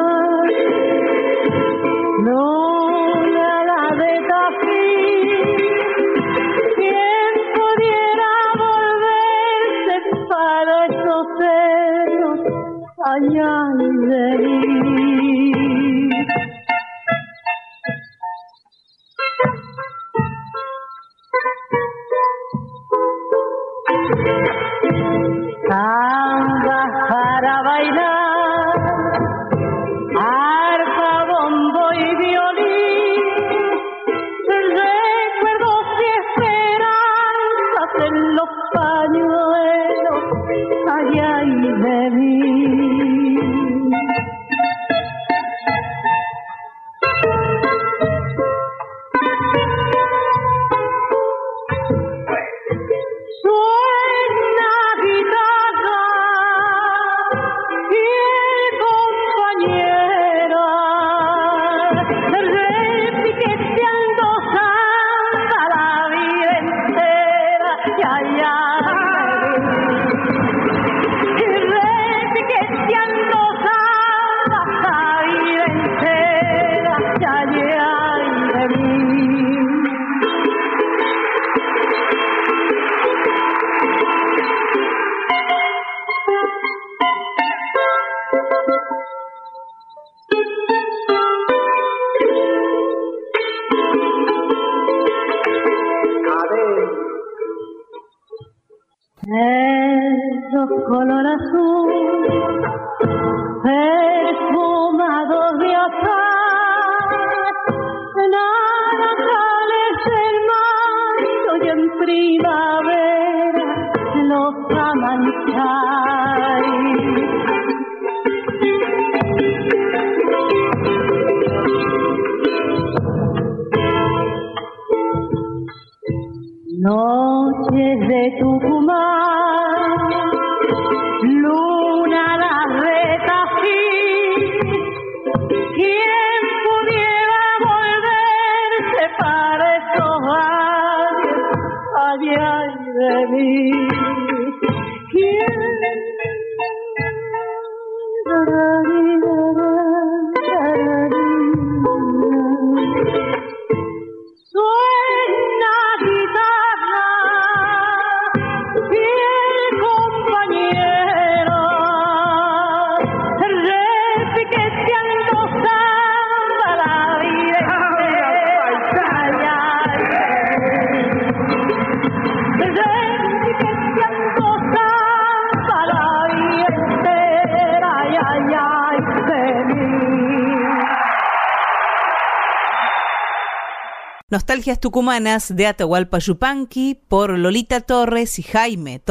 [184.63, 189.03] Tucumanas de Atahualpa Yupanqui por Lolita Torres y Jaime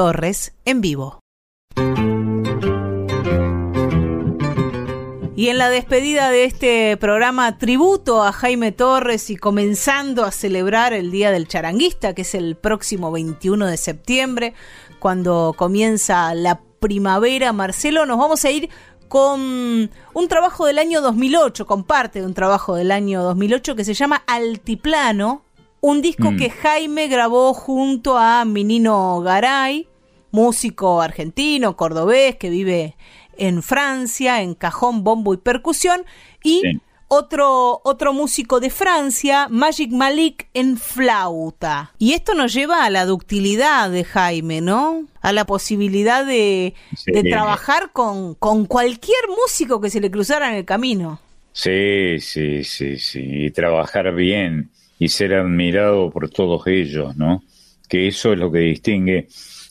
[5.35, 10.93] Y en la despedida de este programa tributo a Jaime Torres y comenzando a celebrar
[10.93, 14.53] el Día del Charanguista, que es el próximo 21 de septiembre,
[14.99, 18.69] cuando comienza la primavera, Marcelo, nos vamos a ir
[19.11, 23.83] con un trabajo del año 2008, con parte de un trabajo del año 2008 que
[23.83, 25.43] se llama Altiplano,
[25.81, 26.37] un disco Mm.
[26.37, 29.89] que Jaime grabó junto a Minino Garay,
[30.31, 32.95] músico argentino, cordobés, que vive
[33.35, 36.05] en Francia, en cajón, bombo y percusión,
[36.41, 36.79] y Sí.
[37.13, 41.91] Otro, otro músico de Francia, Magic Malik, en flauta.
[41.99, 45.03] Y esto nos lleva a la ductilidad de Jaime, ¿no?
[45.21, 47.11] A la posibilidad de, Sí.
[47.11, 51.19] de trabajar con, con cualquier músico que se le cruzara en el camino.
[51.51, 53.19] Sí, sí, sí, sí.
[53.21, 57.43] Y trabajar bien y ser admirado por todos ellos, ¿no?
[57.89, 59.27] Que eso es lo que distingue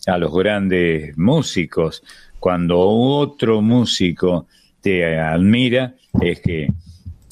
[0.07, 2.03] a los grandes músicos.
[2.39, 4.47] Cuando otro músico
[4.83, 6.69] te admira, es que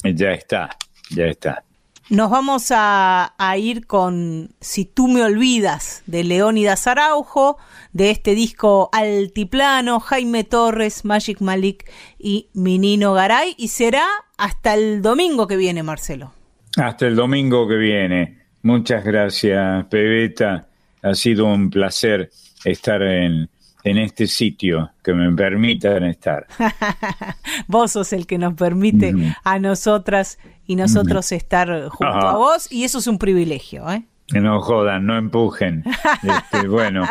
[0.03, 0.77] ya está,
[1.09, 1.63] ya está.
[2.09, 7.57] Nos vamos a, a ir con Si tú me olvidas de Leónidas Araujo,
[7.93, 14.07] de este disco Altiplano, Jaime Torres, Magic Malik y Minino Garay, y será
[14.37, 16.33] hasta el domingo que viene, Marcelo.
[16.77, 18.39] Hasta el domingo que viene.
[18.63, 20.67] Muchas gracias, Pebeta.
[21.01, 22.31] Ha sido un placer
[22.65, 23.49] estar en,
[23.83, 26.47] en este sitio, que me permitan estar.
[27.67, 32.31] vos sos el que nos permite a nosotras y nosotros estar junto Ajá.
[32.31, 34.03] a vos, y eso es un privilegio, ¿eh?
[34.27, 35.83] Que no jodan, no empujen.
[36.23, 37.05] Este, bueno,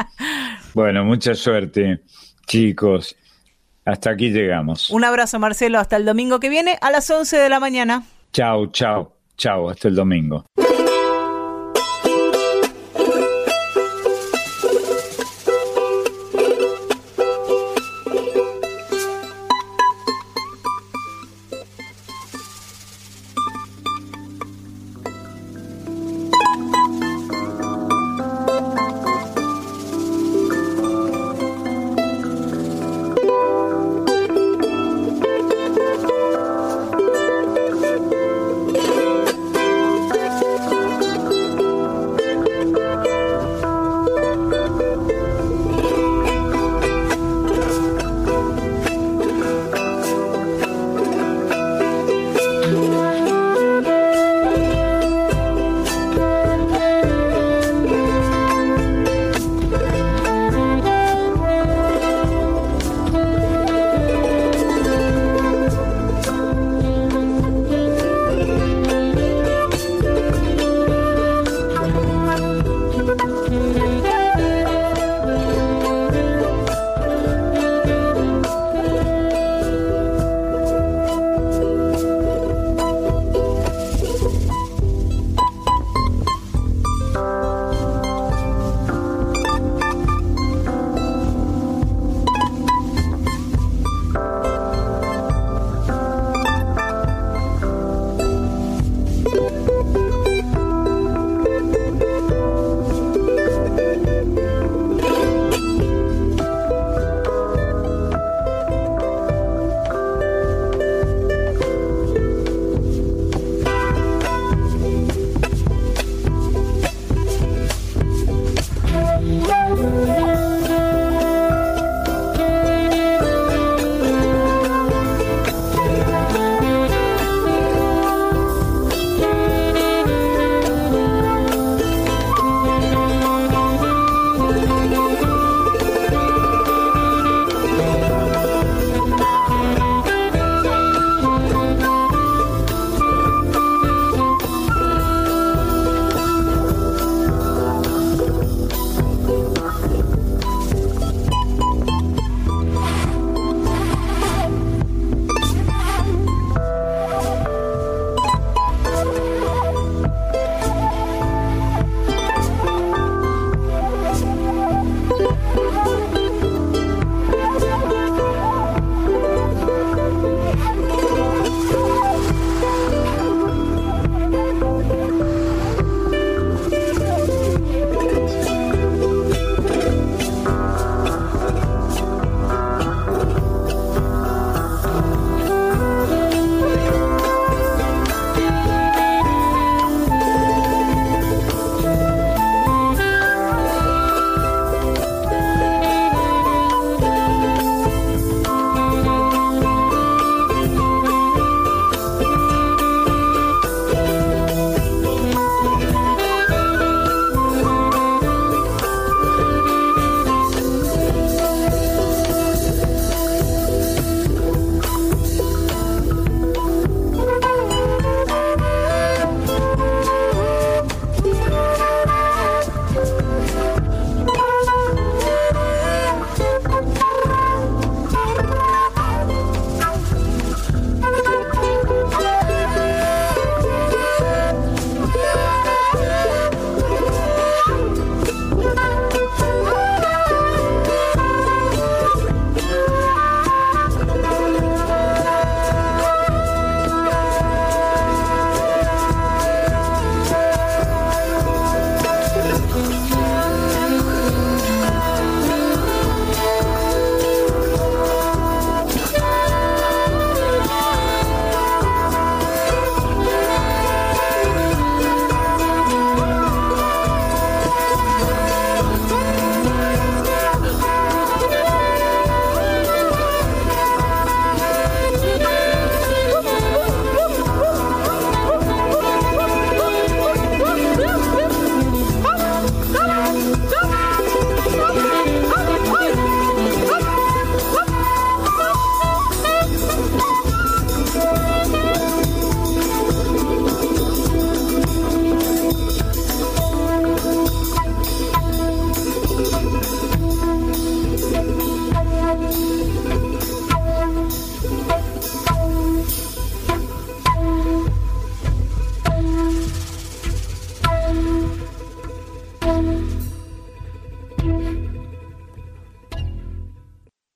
[0.74, 2.02] bueno, mucha suerte,
[2.46, 3.16] chicos.
[3.84, 4.90] Hasta aquí llegamos.
[4.90, 8.04] Un abrazo, Marcelo, hasta el domingo que viene a las 11 de la mañana.
[8.32, 9.70] Chao, chao, chao.
[9.70, 10.44] Hasta el domingo.